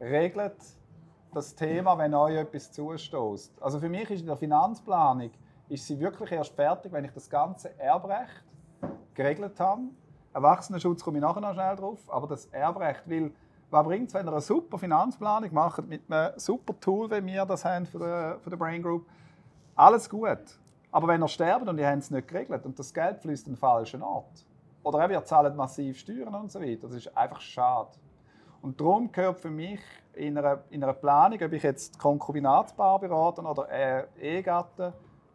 Regelt 0.00 0.56
das 1.32 1.54
Thema, 1.54 1.96
wenn 1.96 2.14
euch 2.14 2.36
etwas 2.36 2.72
zustößt. 2.72 3.62
Also 3.62 3.78
für 3.78 3.88
mich 3.88 4.10
ist 4.10 4.20
in 4.20 4.26
der 4.26 4.36
Finanzplanung 4.36 5.30
ist 5.68 5.86
sie 5.86 5.98
wirklich 5.98 6.32
erst 6.32 6.54
fertig, 6.54 6.92
wenn 6.92 7.04
ich 7.04 7.12
das 7.12 7.30
ganze 7.30 7.78
Erbrecht 7.78 8.44
geregelt 9.14 9.58
habe. 9.58 9.82
Erwachsenenschutz 10.34 11.02
komme 11.02 11.18
ich 11.18 11.22
nachher 11.22 11.40
noch 11.40 11.54
schnell 11.54 11.76
drauf, 11.76 12.00
aber 12.08 12.26
das 12.26 12.46
Erbrecht, 12.46 13.02
weil 13.06 13.32
was 13.70 13.86
bringt 13.86 14.08
es, 14.08 14.14
wenn 14.14 14.26
ihr 14.26 14.32
eine 14.32 14.40
super 14.40 14.76
Finanzplanung 14.76 15.52
macht 15.54 15.86
mit 15.88 16.02
einem 16.10 16.38
super 16.38 16.78
Tool, 16.78 17.10
wie 17.10 17.24
wir 17.24 17.46
das 17.46 17.64
haben 17.64 17.86
für 17.86 17.98
die, 17.98 18.42
für 18.42 18.50
die 18.50 18.56
Brain 18.56 18.82
Group? 18.82 19.06
Alles 19.74 20.08
gut. 20.10 20.58
Aber 20.90 21.08
wenn 21.08 21.22
ihr 21.22 21.28
sterbt 21.28 21.66
und 21.66 21.78
ihr 21.78 21.88
habt 21.88 22.02
es 22.02 22.10
nicht 22.10 22.28
geregelt 22.28 22.66
und 22.66 22.78
das 22.78 22.92
Geld 22.92 23.20
fließt 23.20 23.46
an 23.46 23.54
den 23.54 23.58
falschen 23.58 24.02
Ort, 24.02 24.44
oder 24.82 25.10
ihr 25.10 25.24
zahlt 25.24 25.54
massiv 25.56 25.98
Steuern 25.98 26.34
und 26.34 26.50
so 26.50 26.60
weiter, 26.60 26.88
das 26.88 26.94
ist 26.94 27.16
einfach 27.16 27.40
schade. 27.40 27.90
Und 28.60 28.80
darum 28.80 29.10
gehört 29.10 29.40
für 29.40 29.50
mich 29.50 29.80
in 30.14 30.38
einer, 30.38 30.62
in 30.70 30.82
einer 30.82 30.92
Planung, 30.92 31.40
ob 31.42 31.52
ich 31.52 31.62
jetzt 31.62 31.98
Konkubinatspaar 31.98 32.98
berate 33.00 33.42
oder 33.42 33.68
äh, 33.70 34.04
Ehegatten, 34.20 34.92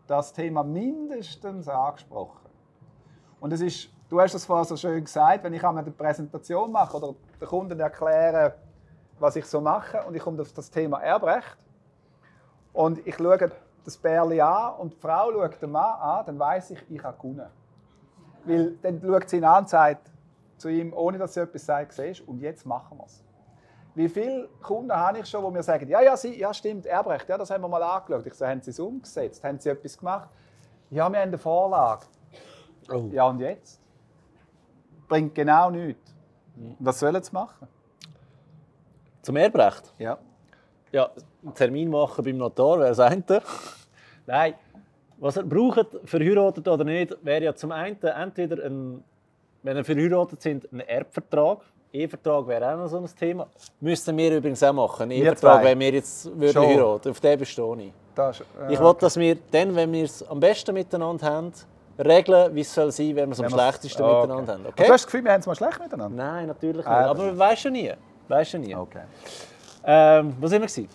das 0.08 0.32
Thema 0.32 0.64
mindestens 0.64 1.68
angesprochen. 1.68 2.48
Und 3.40 3.52
es 3.52 3.62
ist, 3.62 3.90
du 4.10 4.22
hast 4.22 4.34
es 4.34 4.46
vorhin 4.46 4.66
so 4.66 4.78
schön 4.78 5.04
gesagt, 5.04 5.44
wenn 5.44 5.54
ich 5.54 5.64
einmal 5.64 5.84
eine 5.84 5.92
Präsentation 5.92 6.72
mache 6.72 6.96
oder 6.98 7.16
den 7.40 7.48
Kunden 7.48 7.80
erkläre, 7.80 8.56
was 9.20 9.36
ich 9.36 9.46
so 9.46 9.60
mache 9.60 10.02
und 10.08 10.16
ich 10.16 10.22
komme 10.22 10.42
auf 10.42 10.54
das 10.54 10.72
Thema 10.72 11.00
Erbrecht 11.02 11.58
und 12.74 13.06
ich 13.06 13.16
schaue 13.16 13.52
das 13.84 13.98
Bärli 13.98 14.40
an 14.40 14.76
und 14.76 14.94
die 14.94 14.98
Frau 14.98 15.32
schaut 15.32 15.62
den 15.62 15.72
Mann 15.72 16.00
an, 16.00 16.26
dann 16.26 16.40
weiß 16.40 16.72
ich, 16.72 16.92
ich 16.92 17.04
habe 17.04 17.18
gewonnen. 17.18 17.48
Weil 18.48 18.78
dann 18.82 19.02
schaut 19.02 19.30
sie 19.30 19.38
ihn 19.38 19.44
an 19.44 19.64
und 19.64 19.70
sagt 19.70 20.12
zu 20.58 20.70
ihm, 20.70 20.94
ohne 20.94 21.18
dass 21.18 21.34
sie 21.34 21.42
etwas 21.42 21.66
sagt, 21.66 21.94
siehst 21.94 22.28
und 22.28 22.40
jetzt 22.40 22.66
machen 22.66 22.98
wir 22.98 23.06
es. 23.06 23.24
Wie 23.94 24.10
viele 24.10 24.48
Kunden 24.62 24.92
habe 24.92 25.20
ich 25.20 25.26
schon, 25.26 25.44
die 25.44 25.52
mir 25.52 25.64
sagen, 25.64 25.88
ja, 25.90 26.02
ja, 26.02 26.16
sie, 26.16 26.40
ja 26.40 26.54
stimmt, 26.54 26.86
Erbrecht, 26.86 27.28
ja, 27.30 27.38
das 27.38 27.50
haben 27.50 27.62
wir 27.62 27.68
mal 27.68 27.82
angeschaut. 27.82 28.26
Ich 28.28 28.34
sage, 28.36 28.52
haben 28.52 28.62
sie 28.62 28.70
es 28.70 28.80
umgesetzt? 28.80 29.44
Haben 29.44 29.60
sie 29.60 29.70
etwas 29.70 29.98
gemacht? 29.98 30.30
Ja, 30.90 31.10
wir 31.10 31.20
haben 31.20 31.28
eine 31.28 31.38
Vorlage. 31.38 32.06
Oh. 32.90 33.10
Ja, 33.12 33.28
und 33.28 33.40
jetzt? 33.40 33.82
Bringt 35.08 35.34
genau 35.34 35.70
nichts. 35.72 36.14
Was 36.80 37.00
sollen 37.00 37.22
sie 37.22 37.32
machen? 37.32 37.68
Zum 39.24 39.36
Erbrecht. 39.36 39.94
Ja. 39.98 40.18
Ja, 40.92 41.10
einen 41.44 41.54
Termin 41.54 41.90
machen 41.90 42.24
beim 42.24 42.38
Notar, 42.38 42.80
wer 42.80 42.94
sagt 42.94 43.30
er? 43.32 43.42
Nein. 44.26 44.54
Was 45.20 45.38
ihr 45.38 45.44
braucht, 45.44 45.88
verheiratet 46.06 46.68
oder 46.68 46.84
nicht, 46.84 47.18
wäre 47.24 47.44
ja 47.46 47.56
zum 47.56 47.72
einen 47.72 47.98
entweder, 48.02 48.64
ein, 48.66 49.04
wenn 49.64 49.78
ihr 49.78 49.84
verheiratet 49.84 50.42
sind, 50.42 50.72
ein 50.72 50.82
Erbvertrag. 50.82 51.60
Ehevertrag 51.92 52.48
wäre 52.48 52.74
auch 52.74 52.78
noch 52.78 52.88
so 52.88 52.98
ein 52.98 53.06
Thema. 53.18 53.48
Müssten 53.80 54.16
wir 54.18 54.38
übrigens 54.38 54.62
auch 54.62 54.74
machen. 54.74 55.10
Zwei. 55.36 55.64
wenn 55.64 55.80
wir 55.80 55.92
jetzt 55.94 56.26
würden 56.38 56.54
Schon. 56.54 56.66
heiraten. 56.68 57.10
Auf 57.10 57.20
den 57.20 57.40
bestehe 57.40 57.76
ich. 57.80 57.94
Das, 58.14 58.42
äh, 58.42 58.74
Ich 58.74 58.80
will, 58.80 58.94
dass 59.00 59.18
wir 59.18 59.38
dann, 59.52 59.74
wenn 59.76 59.92
wir 59.92 60.04
es 60.04 60.28
am 60.28 60.40
besten 60.40 60.74
miteinander 60.74 61.26
haben, 61.26 61.54
regeln, 61.98 62.54
wie 62.54 62.62
es 62.62 62.74
soll 62.74 62.92
sein, 62.92 63.16
wenn 63.16 63.30
wir 63.30 63.34
es 63.34 63.40
am 63.40 63.50
schlechtesten 63.50 64.04
Okay. 64.04 64.22
miteinander 64.22 64.54
haben. 64.54 64.62
Und 64.66 64.68
Okay? 64.74 64.84
Du 64.86 64.94
hast 64.94 65.04
das 65.04 65.06
Gefühl, 65.06 65.24
wir 65.24 65.32
haben 65.32 65.40
es 65.40 65.48
mal 65.48 65.56
schlecht 65.56 65.80
miteinander? 65.80 66.24
Nein, 66.24 66.48
natürlich 66.48 66.78
nicht. 66.78 66.88
Ah, 66.88 67.10
Aber 67.10 67.24
man 67.26 67.40
weiß 67.40 67.60
schon 67.60 67.72
nie. 67.72 67.92
Weißt 68.28 68.52
schon 68.52 68.62
nie. 68.62 68.76
Okay. 68.76 69.02
Ähm, 69.86 70.36
wo 70.40 70.48
sind 70.48 70.62
wir? 70.62 70.88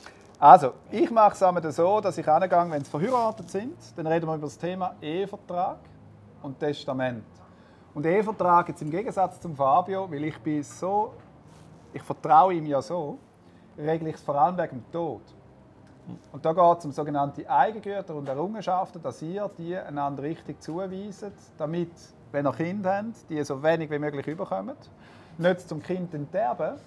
Also, 0.43 0.73
ich 0.91 1.09
mache 1.09 1.35
es 1.35 1.43
einmal 1.45 1.71
so, 1.71 2.01
dass 2.01 2.19
ich 2.19 2.29
angehe, 2.29 2.69
wenn 2.69 2.83
sie 2.83 2.91
verheiratet 2.91 3.49
sind, 3.49 3.77
dann 3.95 4.09
reden 4.09 4.27
wir 4.27 4.35
über 4.35 4.47
das 4.47 4.59
Thema 4.59 4.97
Ehevertrag 5.01 5.77
und 6.43 6.59
Testament. 6.59 7.23
Und 7.95 8.05
Ehevertrag 8.05 8.67
jetzt 8.67 8.83
im 8.83 8.91
Gegensatz 8.91 9.39
zum 9.39 9.55
Fabio, 9.55 10.11
weil 10.11 10.25
ich 10.25 10.37
bin 10.41 10.61
so, 10.65 11.13
ich 11.93 12.03
vertraue 12.03 12.55
ihm 12.55 12.67
ja 12.67 12.83
so, 12.83 13.19
regle 13.79 14.09
ich 14.09 14.17
es 14.17 14.23
vor 14.23 14.35
allem 14.35 14.59
wegen 14.59 14.83
dem 14.83 14.91
Tod. 14.91 15.23
Und 16.33 16.45
da 16.45 16.53
geht 16.53 16.79
es 16.79 16.85
um 16.87 16.91
sogenannte 16.91 17.49
Eigengüter 17.49 18.13
und 18.17 18.29
Errungenschaften, 18.29 19.01
dass 19.01 19.23
ihr 19.23 19.49
die 19.57 19.77
einander 19.77 20.25
richtig 20.25 20.61
zuweist, 20.61 21.31
damit, 21.57 21.93
wenn 22.33 22.49
ihr 22.49 22.53
Kinder 22.53 22.97
habt, 22.97 23.31
die 23.31 23.45
so 23.45 23.63
wenig 23.63 23.89
wie 23.93 23.99
möglich 24.01 24.27
überkommen. 24.27 24.75
Nicht 25.39 25.69
zum 25.69 25.81
Kind 25.81 26.13
enterben, 26.15 26.81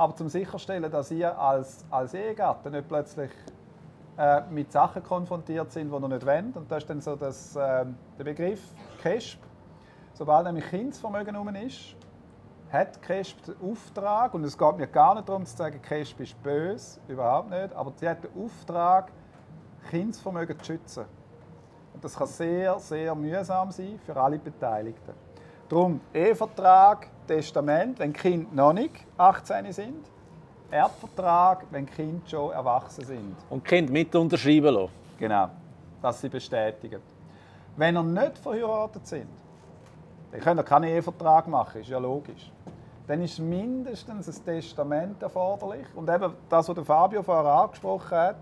aber 0.00 0.16
zum 0.16 0.30
sicherstellen, 0.30 0.90
dass 0.90 1.10
ihr 1.10 1.38
als, 1.38 1.84
als 1.90 2.14
Ehegatte 2.14 2.70
nicht 2.70 2.88
plötzlich 2.88 3.30
äh, 4.16 4.40
mit 4.50 4.72
Sachen 4.72 5.02
konfrontiert 5.02 5.70
sind, 5.72 5.90
die 5.90 5.94
ihr 5.94 6.08
nicht 6.08 6.24
wollt. 6.24 6.56
Und 6.56 6.70
das 6.70 6.84
ist 6.84 6.88
dann 6.88 7.02
so 7.02 7.16
das, 7.16 7.54
äh, 7.54 7.84
der 8.18 8.24
Begriff 8.24 8.62
KESP. 9.02 9.38
Sobald 10.14 10.46
nämlich 10.46 10.66
Kindsvermögen 10.70 11.34
herum 11.34 11.54
ist, 11.54 11.96
hat 12.72 13.02
KESP 13.02 13.42
den 13.44 13.70
Auftrag, 13.70 14.32
und 14.32 14.42
es 14.44 14.56
geht 14.56 14.76
mir 14.78 14.86
gar 14.86 15.16
nicht 15.16 15.28
darum 15.28 15.44
zu 15.44 15.54
sagen, 15.54 15.82
KESP 15.82 16.20
ist 16.20 16.42
böse, 16.42 16.98
überhaupt 17.06 17.50
nicht, 17.50 17.74
aber 17.74 17.92
sie 17.94 18.08
hat 18.08 18.24
den 18.24 18.42
Auftrag, 18.42 19.12
Kindsvermögen 19.90 20.58
zu 20.60 20.64
schützen. 20.64 21.04
Und 21.92 22.02
das 22.02 22.16
kann 22.16 22.26
sehr, 22.26 22.78
sehr 22.78 23.14
mühsam 23.14 23.70
sein 23.70 24.00
für 24.06 24.16
alle 24.16 24.38
Beteiligten. 24.38 25.12
Darum 25.70 26.00
Ehevertrag, 26.12 27.06
Testament, 27.28 27.96
wenn 28.00 28.12
Kinder 28.12 28.48
noch 28.52 28.72
nicht 28.72 29.06
18 29.16 29.72
sind. 29.72 30.04
Erbvertrag, 30.68 31.64
wenn 31.70 31.86
Kinder 31.86 32.26
schon 32.28 32.50
erwachsen 32.50 33.04
sind. 33.04 33.36
Und 33.48 33.64
Kinder 33.64 33.92
mit 33.92 34.12
unterschreiben 34.16 34.74
lassen. 34.74 34.92
Genau, 35.16 35.48
dass 36.02 36.20
sie 36.20 36.28
bestätigen. 36.28 37.00
Wenn 37.76 37.96
ihr 37.96 38.02
nicht 38.02 38.38
verheiratet 38.38 39.06
sind, 39.06 39.30
dann 40.32 40.40
könnt 40.40 40.58
ihr 40.58 40.64
keinen 40.64 40.84
Ehevertrag 40.84 41.46
machen, 41.46 41.80
ist 41.80 41.88
ja 41.88 41.98
logisch. 41.98 42.50
Dann 43.06 43.22
ist 43.22 43.38
mindestens 43.38 44.26
ein 44.26 44.44
Testament 44.44 45.22
erforderlich. 45.22 45.86
Und 45.94 46.10
eben 46.10 46.34
das, 46.48 46.68
was 46.68 46.74
der 46.74 46.84
Fabio 46.84 47.22
vorher 47.22 47.52
angesprochen 47.52 48.18
hat, 48.18 48.36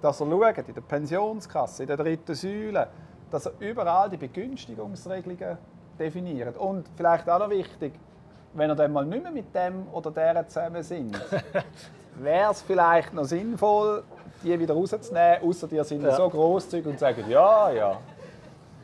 dass 0.00 0.22
er 0.22 0.26
schaut, 0.26 0.68
in 0.68 0.74
der 0.74 0.80
Pensionskasse, 0.80 1.82
in 1.82 1.88
der 1.88 1.98
dritten 1.98 2.34
Säule, 2.34 2.88
dass 3.30 3.44
er 3.44 3.52
überall 3.60 4.08
die 4.08 4.16
Begünstigungsregelungen 4.16 5.58
definiert. 5.98 6.56
Und 6.56 6.84
vielleicht 6.96 7.28
auch 7.28 7.38
noch 7.38 7.50
wichtig, 7.50 7.92
wenn 8.54 8.70
ihr 8.70 8.74
dann 8.74 8.92
mal 8.92 9.04
nicht 9.06 9.22
mehr 9.22 9.32
mit 9.32 9.54
dem 9.54 9.86
oder 9.92 10.10
der 10.10 10.46
zusammen 10.48 10.82
sind, 10.82 11.18
wäre 12.16 12.50
es 12.52 12.62
vielleicht 12.62 13.14
noch 13.14 13.24
sinnvoll, 13.24 14.02
die 14.42 14.58
wieder 14.58 14.74
rauszunehmen, 14.74 15.38
außer 15.42 15.66
die 15.68 15.82
sind 15.84 16.02
Ja. 16.02 16.14
so 16.16 16.28
großzügig 16.28 16.86
und 16.86 16.98
sagen, 16.98 17.24
ja, 17.28 17.70
ja, 17.70 17.96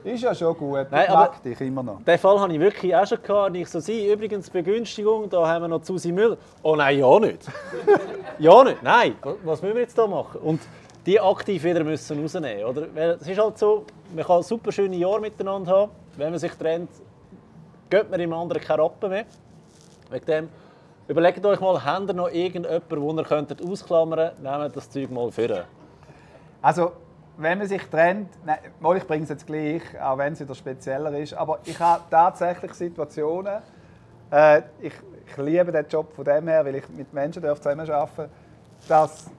ist 0.05 0.23
ja 0.23 0.35
schon 0.35 0.57
gut, 0.57 0.87
Nein, 0.91 1.05
ich 1.09 1.13
mag 1.15 1.43
dich 1.43 1.61
immer 1.61 1.83
noch. 1.83 2.01
Den 2.03 2.19
Fall 2.19 2.41
hatte 2.41 2.53
ich 2.53 2.61
wirklich 2.61 2.95
auch 2.95 3.05
schon. 3.07 3.21
Gehabt. 3.21 3.57
Ich 3.57 3.69
so, 3.69 3.81
sie, 3.81 4.11
übrigens 4.11 4.49
Begünstigung, 4.49 5.29
da 5.29 5.47
haben 5.47 5.63
wir 5.65 5.69
noch 5.69 5.83
Susi 5.85 6.13
Müller. 6.13 6.37
Oh 6.63 6.77
nein, 6.77 6.99
ja 6.99 7.19
nicht. 7.19 7.43
ja 8.39 8.65
nicht, 8.65 8.83
nein. 8.83 9.17
Was- 9.23 9.35
Was 9.45 9.63
müssen 9.63 9.75
wir 9.75 9.83
jetzt 9.83 9.99
da 9.99 10.07
machen? 10.07 10.41
Und 10.41 10.61
die 11.07 11.21
aktiv 11.21 11.63
wieder 11.65 11.85
müssen 11.85 12.21
rausnehmen? 12.21 12.77
Weil 12.95 13.11
es 13.11 13.27
ist 13.27 13.39
halt 13.39 13.59
so, 13.59 13.85
man 14.15 14.25
kann 14.25 14.43
super 14.43 14.73
schöne 14.73 14.97
Jahre 14.97 15.21
miteinander 15.21 15.73
haben. 15.73 15.93
Wenn 16.17 16.31
man 16.31 16.39
sich 16.39 16.53
trennt, 16.53 16.91
geht 17.91 18.11
man 18.11 18.21
im 18.21 18.33
anderen 18.33 18.63
keinen 18.63 18.81
Rappen 18.81 19.11
mehr. 19.11 19.25
Wegen 20.11 20.27
dem, 20.27 20.49
überlegt 21.07 21.45
euch 21.45 21.61
mal, 21.61 21.85
habt 21.85 22.09
ihr 22.09 22.15
noch 22.15 22.29
irgendjemanden, 22.29 22.89
den 22.89 23.17
ihr 23.19 23.25
könntet 23.25 23.63
ausklammern 23.63 24.35
könntet, 24.37 24.43
nehmt 24.43 24.77
das 24.77 24.91
Zeug 24.91 25.11
mal 25.11 25.31
vor. 25.31 25.65
Also, 26.61 26.93
wenn 27.37 27.59
man 27.59 27.69
sich 27.69 27.83
trennt, 27.85 28.31
nein, 28.45 28.59
ich 28.97 29.07
bringe 29.07 29.23
es 29.23 29.29
jetzt 29.29 29.47
gleich, 29.47 29.83
auch 30.01 30.19
wenn 30.19 30.33
es 30.33 30.41
wieder 30.41 30.55
spezieller 30.55 31.17
ist, 31.17 31.35
aber 31.35 31.61
ich 31.65 31.79
habe 31.79 32.03
tatsächlich 32.11 32.75
Situationen, 32.75 33.63
äh, 34.31 34.63
ich, 34.81 34.93
ich 35.27 35.37
liebe 35.37 35.71
den 35.71 35.87
Job 35.89 36.13
von 36.13 36.25
dem 36.25 36.49
her, 36.49 36.65
weil 36.65 36.77
ich 36.77 36.89
mit 36.89 37.13
Menschen 37.13 37.43
zusammenarbeiten 37.43 37.87
darf, 37.87 38.29
dass 38.89 39.31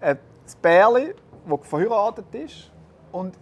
äh, 0.00 0.16
das 0.44 0.56
Bärli, 0.56 1.14
das 1.46 1.68
verheiratet 1.68 2.34
ist, 2.34 2.70
und 3.10 3.36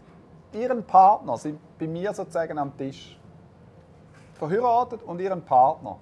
ihren 0.53 0.85
Partner 0.85 1.37
sind 1.37 1.59
bei 1.79 1.87
mir 1.87 2.13
sozusagen 2.13 2.59
am 2.59 2.77
Tisch. 2.77 3.19
Verheiratet 4.35 5.03
und 5.03 5.21
ihren 5.21 5.43
Partner. 5.43 5.97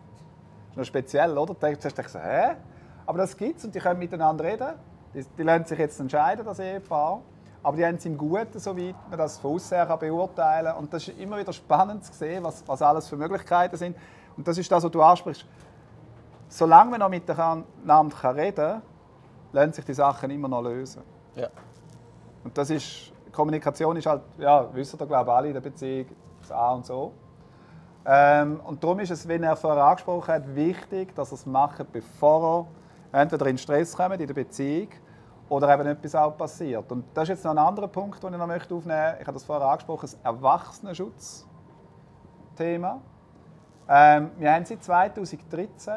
Das 0.69 0.71
ist 0.71 0.77
noch 0.77 0.85
speziell, 0.85 1.37
oder? 1.37 1.55
Da 1.55 1.69
denkst 1.69 1.95
du 1.95 2.09
so, 2.09 2.19
hä? 2.19 2.57
Aber 3.07 3.19
das 3.19 3.37
gibt 3.37 3.59
es 3.59 3.65
und 3.65 3.75
die 3.75 3.79
können 3.79 3.99
miteinander 3.99 4.45
reden. 4.45 4.75
Die, 5.15 5.25
die 5.25 5.43
lassen 5.43 5.65
sich 5.65 5.79
jetzt 5.79 5.99
entscheiden, 5.99 6.45
das 6.45 6.59
Ehepaar. 6.59 7.21
Aber 7.63 7.77
die 7.77 7.85
haben 7.85 7.97
es 7.97 8.05
im 8.05 8.17
Guten, 8.17 8.59
soweit 8.59 8.95
man 9.09 9.19
das 9.19 9.39
von 9.39 9.55
außen 9.55 9.77
her 9.77 9.97
beurteilen 9.97 10.67
kann. 10.67 10.77
Und 10.77 10.93
das 10.93 11.09
ist 11.09 11.19
immer 11.19 11.39
wieder 11.39 11.53
spannend 11.53 12.05
zu 12.05 12.13
sehen, 12.13 12.45
was, 12.45 12.63
was 12.67 12.83
alles 12.83 13.09
für 13.09 13.17
Möglichkeiten 13.17 13.77
sind. 13.77 13.97
Und 14.37 14.47
das 14.47 14.57
ist 14.59 14.71
das, 14.71 14.85
was 14.85 14.91
du 14.91 15.03
ansprichst. 15.03 15.45
Solange 16.49 16.93
man 16.93 17.01
noch 17.01 17.09
miteinander 17.09 18.37
reden 18.37 18.55
kann, 18.55 18.83
lassen 19.59 19.73
sich 19.73 19.85
die 19.85 19.95
Sachen 19.95 20.31
immer 20.31 20.49
noch 20.49 20.63
lösen. 20.63 21.03
Ja. 21.35 21.49
Und 22.45 22.57
das 22.57 22.71
ist, 22.71 23.13
Kommunikation 23.33 23.97
ist 23.97 24.07
halt, 24.07 24.23
ja, 24.39 24.73
wissen 24.75 24.97
ihr 25.01 25.07
glaube 25.07 25.31
ich 25.31 25.37
alle 25.37 25.49
in 25.49 25.55
der 25.55 25.61
Beziehung, 25.61 26.07
das 26.41 26.53
A 26.53 26.71
und 26.73 26.87
so. 26.87 27.13
Ähm, 28.07 28.61
und 28.65 28.83
darum 28.83 29.01
ist 29.01 29.11
es, 29.11 29.29
wie 29.29 29.35
er 29.35 29.57
vorher 29.57 29.85
angesprochen 29.85 30.33
hat, 30.33 30.55
wichtig, 30.55 31.15
dass 31.15 31.31
er 31.31 31.35
es 31.35 31.45
macht, 31.45 31.93
bevor 31.93 32.69
er 33.13 33.21
entweder 33.21 33.45
in 33.47 33.59
Stress 33.59 33.95
kommt 33.97 34.21
in 34.21 34.27
der 34.27 34.35
Beziehung 34.35 34.89
oder 35.49 35.73
eben 35.75 35.87
etwas 35.87 36.15
auch 36.15 36.37
passiert. 36.37 36.93
Und 36.93 37.05
das 37.15 37.25
ist 37.25 37.31
jetzt 37.31 37.45
noch 37.45 37.53
ein 37.53 37.59
anderer 37.59 37.89
Punkt, 37.89 38.23
den 38.23 38.33
ich 38.33 38.39
noch 38.39 38.47
möchte 38.47 38.75
aufnehmen 38.75 38.99
möchte. 38.99 39.19
Ich 39.21 39.27
habe 39.27 39.35
das 39.35 39.45
vorher 39.45 39.69
angesprochen, 39.69 40.03
das 40.03 40.15
Erwachsenenschutz-Thema. 40.23 43.01
Ähm, 43.89 44.31
wir 44.39 44.53
haben 44.53 44.65
seit 44.65 44.85
2013 44.85 45.95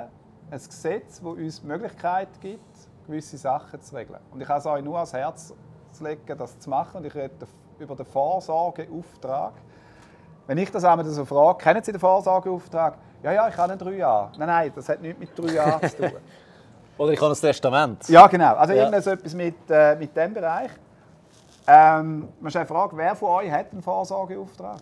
ein 0.50 0.60
Gesetz, 0.60 1.22
das 1.22 1.26
uns 1.26 1.62
die 1.62 1.68
Möglichkeit 1.68 2.30
gibt, 2.42 2.91
gewisse 3.12 3.38
Sachen 3.38 3.82
zu 3.82 3.96
regeln. 3.96 4.20
Und 4.32 4.42
ich 4.42 4.48
kann 4.48 4.58
es 4.58 4.66
euch 4.66 4.84
nur 4.84 4.96
ans 4.96 5.14
Herz 5.14 5.54
legen, 6.00 6.38
das 6.38 6.58
zu 6.60 6.70
machen. 6.70 6.98
Und 6.98 7.06
ich 7.06 7.14
rede 7.14 7.34
über 7.78 7.96
den 7.96 8.06
Vorsorgeauftrag. 8.06 9.54
Wenn 10.48 10.58
ich 10.58 10.72
das 10.72 10.84
einmal 10.84 11.06
so 11.06 11.26
frage, 11.26 11.58
kennen 11.60 11.84
Sie 11.84 11.92
den 11.92 12.00
Vorsorgeauftrag? 12.00 12.98
Ja, 13.22 13.32
ja, 13.32 13.48
ich 13.48 13.58
habe 13.58 13.72
einen 13.74 13.80
drei 13.80 13.92
Jahre. 13.98 14.32
Nein, 14.38 14.48
nein, 14.48 14.72
das 14.74 14.90
hat 14.90 15.02
nichts 15.02 15.20
mit 15.20 15.38
drei 15.38 15.54
Jahren 15.54 15.90
zu 15.90 15.98
tun. 15.98 16.12
Oder 16.98 17.12
ich 17.12 17.22
habe 17.22 17.32
ein 17.32 17.36
Testament. 17.40 18.10
Ja, 18.10 18.28
genau. 18.28 18.56
Also 18.56 18.74
Ja. 18.74 18.80
irgendwas 18.82 19.08
etwas 19.08 19.34
mit, 19.34 19.56
äh, 19.70 19.96
mit 19.96 20.16
dem 20.16 20.34
Bereich. 20.34 20.72
Ähm, 21.68 22.30
man 22.40 22.50
stellt 22.50 22.68
die 22.70 22.74
Frage, 22.74 22.98
wer 22.98 23.16
von 23.16 23.30
euch 23.30 23.52
hat 23.52 23.72
einen 23.72 23.82
Vorsorgeauftrag? 23.82 24.78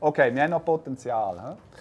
Okay, 0.00 0.34
wir 0.34 0.42
haben 0.42 0.50
noch 0.50 0.64
Potenzial. 0.64 1.36
He? 1.38 1.71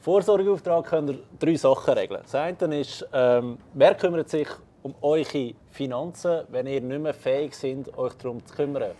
Vorsorgeauftrag 0.00 0.86
könnt 0.86 1.10
ihr 1.10 1.18
drei 1.38 1.56
Sachen 1.56 1.92
regeln. 1.92 2.22
Das 2.22 2.34
eine 2.34 2.80
ist, 2.80 3.06
ähm, 3.12 3.58
wer 3.74 3.94
kümmert 3.94 4.30
sich 4.30 4.48
um 4.82 4.94
eure 5.02 5.52
Finanzen, 5.70 6.44
wenn 6.48 6.66
ihr 6.66 6.80
nicht 6.80 7.02
mehr 7.02 7.12
fähig 7.12 7.54
seid, 7.54 7.96
euch 7.98 8.14
darum 8.14 8.44
zu 8.46 8.54
kümmern. 8.54 8.92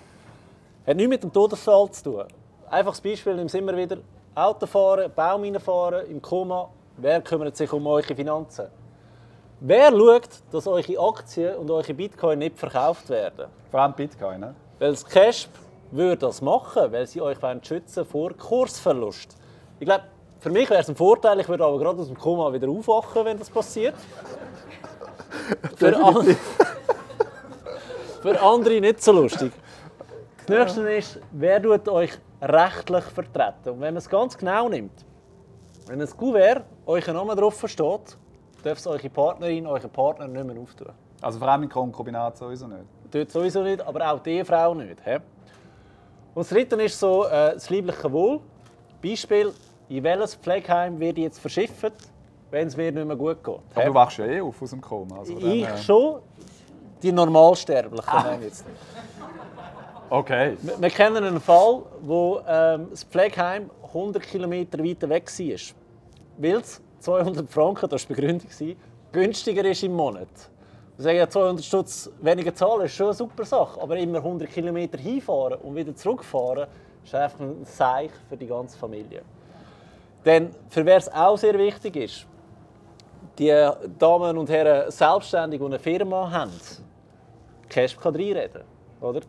Hat 0.87 0.97
nichts 0.97 1.09
mit 1.09 1.23
dem 1.23 1.33
Todesfall 1.33 1.91
zu 1.91 2.05
tun. 2.05 2.25
Einfaches 2.69 3.01
Beispiel, 3.01 3.35
nehmen 3.35 3.67
wir 3.67 3.77
wieder 3.79 3.97
Autofahren, 4.35 5.11
Baum 5.17 5.43
reinfahren, 5.43 6.07
im 6.07 6.21
Koma. 6.21 6.69
Wer 6.99 7.23
kümmert 7.23 7.57
sich 7.57 7.73
um 7.73 7.87
eure 7.87 8.15
Finanzen? 8.15 8.67
Wer 9.61 9.91
schaut, 9.91 10.29
dass 10.53 10.67
eure 10.67 10.99
Aktien 10.99 11.57
und 11.57 11.71
eure 11.71 11.95
Bitcoin 11.95 12.41
nicht 12.41 12.59
verkauft 12.59 13.09
werden? 13.09 13.47
Vor 13.71 13.81
allem 13.81 13.95
Bitcoin. 13.95 14.41
Ne? 14.41 14.55
Weil 14.79 14.91
das 14.91 15.07
CASP 15.07 15.51
würde 15.93 16.27
das 16.27 16.43
machen, 16.43 16.93
weil 16.93 17.07
sie 17.07 17.23
euch 17.23 17.39
schützen 17.63 18.05
vor 18.05 18.35
Kursverlust. 18.35 19.37
Ich 19.79 19.87
glaube, 19.87 20.05
für 20.41 20.51
mich 20.51 20.69
wäre 20.71 20.81
es 20.81 20.89
ein 20.89 20.97
Vorteil, 20.97 21.39
ich 21.41 21.49
würde 21.49 21.65
aber 21.65 21.79
gerade 21.79 22.01
aus 22.01 22.09
dem 22.09 22.19
Koma 22.19 22.53
wieder 22.53 22.69
aufwachen, 22.69 23.25
wenn 23.25 23.39
das 23.39 23.51
passiert. 23.51 23.95
für, 25.77 25.97
an 25.97 26.37
für 28.23 28.43
andere 28.43 28.81
nicht 28.81 29.03
so 29.03 29.13
lustig. 29.13 29.53
Das 30.47 30.77
nächste 30.77 30.91
ist, 30.93 31.21
wer 31.31 31.63
tut 31.63 31.89
euch 31.89 32.19
rechtlich 32.41 33.05
vertreten? 33.05 33.71
Und 33.71 33.81
wenn 33.81 33.95
man 33.95 33.97
es 33.97 34.09
ganz 34.09 34.37
genau 34.37 34.69
nimmt, 34.69 35.05
wenn 35.87 36.01
ein 36.01 36.11
Kuvert 36.17 36.65
euch 36.87 37.07
Namen 37.07 37.37
drauf 37.37 37.63
steht, 37.67 38.17
darf 38.63 38.79
es 38.79 38.87
eure 38.87 39.11
Partnerin, 39.11 39.67
euren 39.67 39.91
Partner 39.91 40.27
nicht 40.27 40.45
mehr 40.45 40.59
auftun. 40.59 40.89
Also 41.21 41.39
vor 41.39 41.49
allem 41.49 41.65
im 41.65 41.69
Konkubinat 41.69 42.39
sowieso 42.39 42.67
nicht. 42.67 42.85
Dort 43.11 43.31
sowieso 43.31 43.63
nicht, 43.63 43.81
aber 43.83 44.11
auch 44.11 44.21
die 44.21 44.45
Frau 44.45 44.75
nicht. 44.75 45.05
He? 45.05 45.17
Und 46.35 46.43
das 46.43 46.49
Dritte 46.49 46.81
ist 46.83 46.99
so 46.99 47.25
äh, 47.25 47.55
das 47.55 47.69
liebliche 47.69 48.11
Wohl. 48.11 48.41
Beispiel, 49.03 49.53
in 49.91 50.05
welches 50.05 50.37
Pflegeheim 50.37 50.99
werde 51.01 51.21
ich 51.21 51.25
jetzt 51.25 51.41
verschifft, 51.41 51.93
wenn 52.51 52.69
es 52.69 52.77
mir 52.77 52.93
nicht 52.93 53.05
mehr 53.07 53.17
gut 53.17 53.43
geht. 53.43 53.59
Aber 53.75 53.85
du 53.85 53.95
wachst 53.95 54.19
ja 54.19 54.27
eh 54.27 54.41
auf 54.41 54.61
aus 54.63 54.71
dem 54.71 54.81
Koma. 54.81 55.19
Also 55.19 55.39
dem 55.39 55.51
ich 55.51 55.67
her- 55.67 55.77
schon, 55.77 56.21
die 57.03 57.13
Normalsterblichen. 57.13 58.09
Ah. 58.09 58.39
jetzt. 58.41 58.65
Okay. 60.09 60.57
Wir, 60.63 60.81
wir 60.81 60.91
kennen 60.91 61.25
einen 61.25 61.41
Fall, 61.41 61.83
wo 62.03 62.41
ähm, 62.47 62.87
das 62.91 63.05
Pflegeheim 63.05 63.71
100 63.89 64.23
km 64.23 64.53
weiter 64.53 65.09
weg 65.09 65.29
war. 65.29 65.59
Weil 66.39 66.57
es 66.57 66.81
200 67.01 67.51
Franken, 67.51 67.89
das 67.89 68.09
war 68.09 68.15
die 68.17 68.21
Begründung, 68.21 68.77
günstiger 69.13 69.65
ist 69.65 69.83
im 69.83 69.93
Monat. 69.93 70.29
Wir 70.97 71.03
sagen 71.05 71.17
ja, 71.17 71.29
200 71.29 71.65
Stutz 71.65 72.11
weniger 72.21 72.55
zahlen 72.55 72.83
ist 72.83 72.95
schon 72.95 73.07
eine 73.07 73.15
super 73.15 73.45
Sache, 73.45 73.81
aber 73.81 73.97
immer 73.97 74.19
100 74.19 74.49
km 74.51 74.77
hinfahren 74.99 75.59
und 75.61 75.75
wieder 75.75 75.95
zurückfahren 75.97 76.69
ist 77.05 77.15
einfach 77.15 77.41
ein 77.41 77.65
Seich 77.65 78.11
für 78.29 78.37
die 78.37 78.47
ganze 78.47 78.77
Familie. 78.79 79.23
Denn 80.25 80.51
für 80.69 80.85
wer 80.85 80.97
es 80.97 81.11
auch 81.11 81.37
sehr 81.37 81.59
wichtig 81.59 81.97
ist, 81.97 82.27
die 83.39 83.71
Damen 83.99 84.37
und 84.37 84.51
Herren 84.51 84.91
Selbstständige, 84.91 85.65
die 85.65 85.71
eine 85.71 85.79
Firma 85.79 86.31
haben, 86.31 86.53
Cash 87.69 87.97
kann 87.97 88.15
reinreden. 88.15 88.65
Oder? 89.01 89.21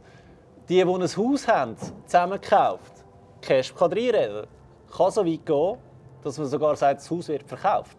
Die, 0.67 0.75
die 0.75 0.81
ein 0.81 1.01
Haus 1.01 1.47
haben, 1.47 1.75
zusammen 2.05 2.41
gekauft, 2.41 3.05
Cash 3.41 3.73
kann 3.73 3.93
reinreden. 3.93 4.47
Kann 4.95 5.11
so 5.11 5.25
weit 5.25 5.45
gehen, 5.45 5.77
dass 6.23 6.37
man 6.37 6.47
sogar 6.47 6.75
sagt, 6.75 6.99
das 6.99 7.09
Haus 7.09 7.27
wird 7.29 7.43
verkauft. 7.43 7.97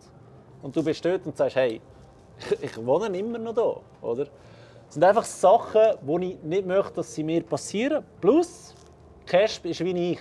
Und 0.61 0.77
du 0.77 0.85
bist 0.85 1.05
dort 1.05 1.25
und 1.25 1.37
sagst, 1.37 1.57
hey, 1.57 1.81
ich 2.61 2.85
wohne 2.85 3.17
immer 3.19 3.39
noch 3.39 3.55
da. 3.55 4.07
Oder? 4.07 4.25
Das 4.25 4.95
sind 4.95 5.05
einfach 5.05 5.25
Sachen, 5.25 5.97
die 6.03 6.33
ich 6.33 6.43
nicht 6.43 6.67
möchte, 6.67 6.95
dass 6.97 7.15
sie 7.15 7.25
mir 7.25 7.43
passieren. 7.43 8.05
Plus, 8.21 8.75
Cash 9.25 9.61
ist 9.65 9.83
wie 9.83 10.13
ich. 10.13 10.21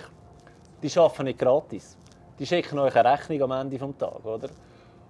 Die 0.82 0.98
arbeiten 0.98 1.24
nicht 1.24 1.38
gratis. 1.38 1.98
Die 2.42 2.46
schicken 2.46 2.76
euch 2.80 2.96
eine 2.96 3.08
Rechnung 3.08 3.40
am 3.42 3.52
Ende 3.52 3.78
des 3.78 3.96
Tages. 3.96 4.26
Oder? 4.26 4.48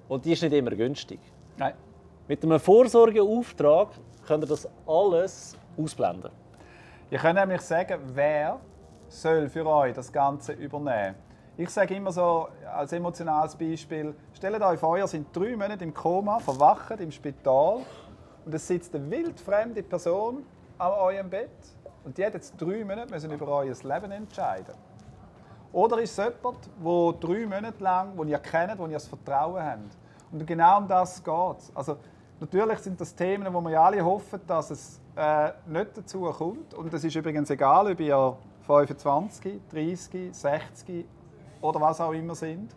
Und 0.06 0.22
die 0.22 0.34
ist 0.34 0.42
nicht 0.42 0.52
immer 0.52 0.72
günstig. 0.72 1.18
Nein. 1.56 1.72
Mit 2.28 2.44
einem 2.44 2.60
Vorsorgeauftrag 2.60 3.88
könnt 4.26 4.44
ihr 4.44 4.48
das 4.48 4.68
alles 4.86 5.56
ausblenden. 5.78 6.30
Ihr 7.10 7.18
könnt 7.18 7.36
nämlich 7.36 7.62
sagen, 7.62 8.00
wer 8.12 8.60
soll 9.08 9.48
für 9.48 9.66
euch 9.66 9.94
das 9.94 10.12
Ganze 10.12 10.52
übernehmen. 10.52 11.14
Ich 11.56 11.70
sage 11.70 11.94
immer 11.94 12.12
so 12.12 12.48
als 12.70 12.92
emotionales 12.92 13.56
Beispiel: 13.56 14.14
Stellt 14.34 14.60
euch 14.60 14.78
vor, 14.78 14.98
ihr 14.98 15.06
seid 15.06 15.24
drei 15.32 15.56
Monate 15.56 15.84
im 15.84 15.94
Koma, 15.94 16.38
verwacht 16.38 17.00
im 17.00 17.10
Spital 17.10 17.78
und 18.44 18.54
es 18.54 18.68
sitzt 18.68 18.94
eine 18.94 19.10
wildfremde 19.10 19.82
Person 19.82 20.44
an 20.76 20.92
eurem 20.92 21.30
Bett 21.30 21.48
und 22.04 22.18
die 22.18 22.26
hat 22.26 22.34
jetzt 22.34 22.60
drei 22.60 22.84
Monate 22.84 23.10
müssen 23.10 23.32
über 23.32 23.48
euer 23.48 23.74
Leben 23.84 24.12
entscheiden. 24.12 24.74
Oder 25.72 25.98
ist 26.00 26.18
es 26.18 26.24
jemand, 26.24 26.58
der 26.84 27.28
drei 27.28 27.46
Monate 27.46 27.82
lang, 27.82 28.12
wo 28.16 28.24
ihr 28.24 28.38
kennt, 28.38 28.78
wo 28.78 28.86
ihr 28.86 28.92
das 28.94 29.08
Vertrauen 29.08 29.62
habt? 29.62 29.96
Und 30.30 30.46
genau 30.46 30.78
um 30.78 30.88
das 30.88 31.22
geht 31.22 31.58
es. 31.58 31.74
Also, 31.74 31.96
natürlich 32.40 32.78
sind 32.78 33.00
das 33.00 33.14
Themen, 33.14 33.52
wo 33.52 33.60
wir 33.60 33.80
alle 33.80 34.04
hoffen, 34.04 34.40
dass 34.46 34.70
es 34.70 35.00
äh, 35.16 35.50
nicht 35.66 35.96
dazu 35.96 36.22
kommt. 36.22 36.74
Und 36.74 36.92
es 36.92 37.04
ist 37.04 37.14
übrigens 37.14 37.50
egal, 37.50 37.90
ob 37.90 38.00
ihr 38.00 38.36
25, 38.66 39.60
30, 39.70 40.34
60 40.34 41.06
oder 41.60 41.80
was 41.80 42.00
auch 42.00 42.12
immer 42.12 42.34
sind. 42.34 42.74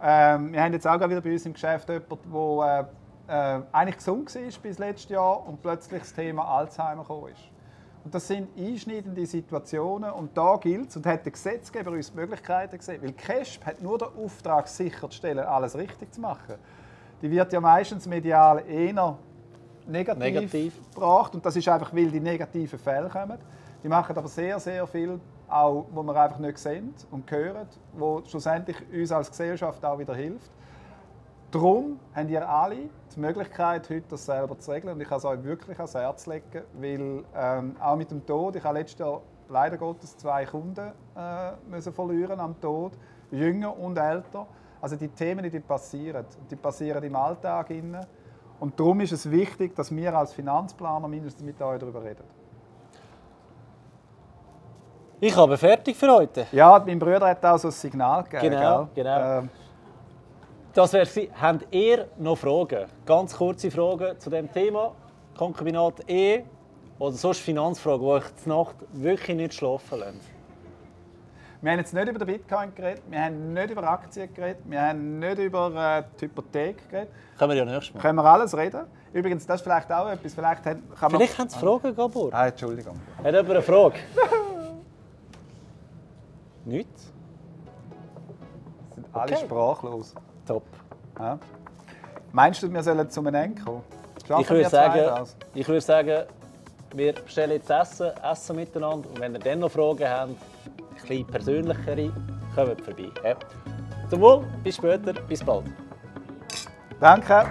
Ähm, 0.00 0.52
wir 0.52 0.62
haben 0.62 0.72
jetzt 0.72 0.86
auch 0.86 0.94
wieder 0.94 1.20
bei 1.20 1.32
uns 1.32 1.46
im 1.46 1.52
Geschäft 1.52 1.88
jemanden, 1.88 2.32
der 2.32 2.88
äh, 3.28 3.56
äh, 3.56 3.62
eigentlich 3.72 3.96
gesund 3.96 4.34
war 4.34 4.42
bis 4.62 4.78
letztes 4.78 5.10
Jahr 5.10 5.46
und 5.46 5.62
plötzlich 5.62 6.02
das 6.02 6.12
Thema 6.12 6.44
Alzheimer 6.44 7.06
ist. 7.30 7.51
Und 8.04 8.14
das 8.14 8.26
sind 8.26 8.48
einschneidende 8.58 9.24
Situationen 9.26 10.10
und 10.10 10.36
da 10.36 10.56
gilt 10.56 10.90
es 10.90 10.96
und 10.96 11.06
hat 11.06 11.24
der 11.24 11.32
Gesetzgeber 11.32 11.92
uns 11.92 12.10
die 12.10 12.16
Möglichkeiten 12.16 12.76
gesehen, 12.76 13.00
weil 13.02 13.12
CASP 13.12 13.64
hat 13.64 13.80
nur 13.80 13.98
den 13.98 14.08
Auftrag 14.08 14.66
sicherzustellen, 14.66 15.44
alles 15.44 15.76
richtig 15.76 16.12
zu 16.12 16.20
machen. 16.20 16.56
Die 17.20 17.30
wird 17.30 17.52
ja 17.52 17.60
meistens 17.60 18.06
medial 18.06 18.64
eher 18.68 19.16
negativ, 19.86 20.22
negativ. 20.22 20.74
gebracht 20.92 21.34
und 21.34 21.46
das 21.46 21.54
ist 21.54 21.68
einfach, 21.68 21.94
weil 21.94 22.10
die 22.10 22.20
negativen 22.20 22.78
Fälle 22.78 23.08
kommen. 23.08 23.38
Die 23.84 23.88
machen 23.88 24.16
aber 24.16 24.28
sehr, 24.28 24.58
sehr 24.58 24.86
viel, 24.86 25.20
auch, 25.48 25.86
wo 25.92 26.02
wir 26.02 26.16
einfach 26.16 26.38
nicht 26.38 26.58
sehen 26.58 26.94
und 27.10 27.30
hören, 27.30 27.68
wo 27.92 28.22
schlussendlich 28.26 28.76
uns 28.92 29.12
als 29.12 29.30
Gesellschaft 29.30 29.84
auch 29.84 29.98
wieder 29.98 30.14
hilft. 30.14 30.50
Darum 31.52 32.00
haben 32.14 32.30
ihr 32.30 32.48
alle 32.48 32.88
die 33.14 33.20
Möglichkeit, 33.20 33.90
heute 33.90 34.04
das 34.08 34.24
selber 34.24 34.58
zu 34.58 34.70
regeln. 34.70 34.94
Und 34.94 35.00
ich 35.02 35.08
kann 35.08 35.18
es 35.18 35.24
euch 35.26 35.44
wirklich 35.44 35.76
ans 35.76 35.94
Herz 35.94 36.26
legen, 36.26 36.62
weil 36.72 37.24
ähm, 37.36 37.76
auch 37.78 37.94
mit 37.94 38.10
dem 38.10 38.24
Tod, 38.24 38.56
ich 38.56 38.64
habe 38.64 38.78
letztes 38.78 39.00
Jahr 39.00 39.20
leider 39.50 39.76
Gottes 39.76 40.16
zwei 40.16 40.46
Kunden 40.46 40.92
äh, 41.14 41.52
müssen 41.68 41.92
verlieren 41.92 42.40
am 42.40 42.58
Tod, 42.58 42.92
jünger 43.30 43.78
und 43.78 43.98
älter. 43.98 44.46
Also 44.80 44.96
die 44.96 45.08
Themen, 45.08 45.48
die 45.50 45.60
passieren, 45.60 46.24
die 46.50 46.56
passieren 46.56 47.04
im 47.04 47.14
Alltag. 47.14 47.68
Und 48.58 48.80
darum 48.80 49.00
ist 49.00 49.12
es 49.12 49.30
wichtig, 49.30 49.76
dass 49.76 49.94
wir 49.94 50.16
als 50.16 50.32
Finanzplaner 50.32 51.06
mindestens 51.06 51.44
mit 51.44 51.60
euch 51.60 51.78
darüber 51.78 52.02
reden. 52.02 52.24
Ich 55.20 55.36
habe 55.36 55.58
fertig 55.58 55.96
für 55.96 56.10
heute. 56.10 56.46
Ja, 56.50 56.82
mein 56.84 56.98
Bruder 56.98 57.28
hat 57.28 57.44
auch 57.44 57.58
so 57.58 57.68
ein 57.68 57.72
Signal 57.72 58.24
gegeben. 58.24 58.54
Genau, 58.54 58.88
gell? 58.94 59.04
genau. 59.04 59.38
Ähm, 59.38 59.50
das 60.74 60.92
wäre 60.92 61.28
Habt 61.40 61.66
ihr 61.70 62.08
noch 62.18 62.38
Fragen? 62.38 62.86
Ganz 63.04 63.36
kurze 63.36 63.70
Fragen 63.70 64.18
zu 64.18 64.30
dem 64.30 64.50
Thema. 64.52 64.92
Konkubinat 65.36 66.08
E 66.08 66.44
oder 66.98 67.16
sonst 67.16 67.40
Finanzfragen, 67.40 68.00
die 68.00 68.06
euch 68.06 68.24
die 68.44 68.48
Nacht 68.48 68.76
wirklich 68.92 69.36
nicht 69.36 69.54
schlafen 69.54 69.98
lassen? 69.98 70.20
Wir 71.60 71.72
haben 71.72 71.78
jetzt 71.78 71.94
nicht 71.94 72.08
über 72.08 72.18
den 72.18 72.26
Bitcoin 72.26 72.74
geredet, 72.74 73.02
wir 73.08 73.22
haben 73.22 73.52
nicht 73.52 73.70
über 73.70 73.84
Aktien 73.84 74.34
geredet, 74.34 74.62
wir 74.64 74.82
haben 74.82 75.20
nicht 75.20 75.38
über 75.38 75.98
äh, 75.98 76.02
die 76.20 76.24
Hypothek 76.24 76.90
geredet. 76.90 77.12
Können 77.38 77.52
wir 77.52 77.56
ja 77.56 77.64
nächstes 77.64 77.94
Mal. 77.94 78.00
Können 78.00 78.16
wir 78.16 78.24
alles 78.24 78.56
reden. 78.56 78.80
Übrigens, 79.12 79.46
das 79.46 79.60
ist 79.60 79.62
vielleicht 79.62 79.92
auch 79.92 80.08
etwas. 80.08 80.34
Vielleicht, 80.34 80.66
haben, 80.66 80.82
kann 80.98 81.10
vielleicht 81.10 81.38
haben 81.38 81.48
Sie 81.48 81.58
Fragen, 81.58 81.94
Gabor. 81.94 82.30
Ah, 82.32 82.48
Entschuldigung. 82.48 82.98
Hat 83.18 83.26
jemand 83.26 83.50
eine 83.50 83.62
Frage? 83.62 83.98
Nichts? 86.64 87.12
Sind 88.94 89.06
alle 89.12 89.32
okay. 89.32 89.44
sprachlos. 89.44 90.14
Top. 90.46 90.64
Ja. 91.18 91.38
Meinst 92.32 92.62
du, 92.62 92.72
wir 92.72 92.82
sollen 92.82 93.08
zum 93.10 93.26
Ende 93.26 93.60
kommen? 93.62 93.82
ich 94.40 94.50
würde, 94.50 94.68
sagen, 94.68 95.28
ich 95.54 95.68
würde 95.68 95.80
sagen, 95.80 96.24
wir 96.94 97.12
bestellen 97.12 97.52
jetzt 97.52 97.70
Essen, 97.70 98.10
essen 98.22 98.56
miteinander 98.56 99.08
und 99.08 99.20
wenn 99.20 99.34
ihr 99.34 99.38
dann 99.38 99.58
noch 99.60 99.70
Fragen 99.70 100.08
habt, 100.08 100.30
ein 100.30 100.36
bisschen 100.94 101.26
persönlichere, 101.26 102.12
kommt 102.54 102.80
vorbei. 102.80 103.10
Ja. 103.24 103.36
Zum 104.08 104.20
Wohl, 104.20 104.44
bis 104.62 104.76
später, 104.76 105.12
bis 105.12 105.42
bald. 105.42 105.64
Danke. 107.00 107.46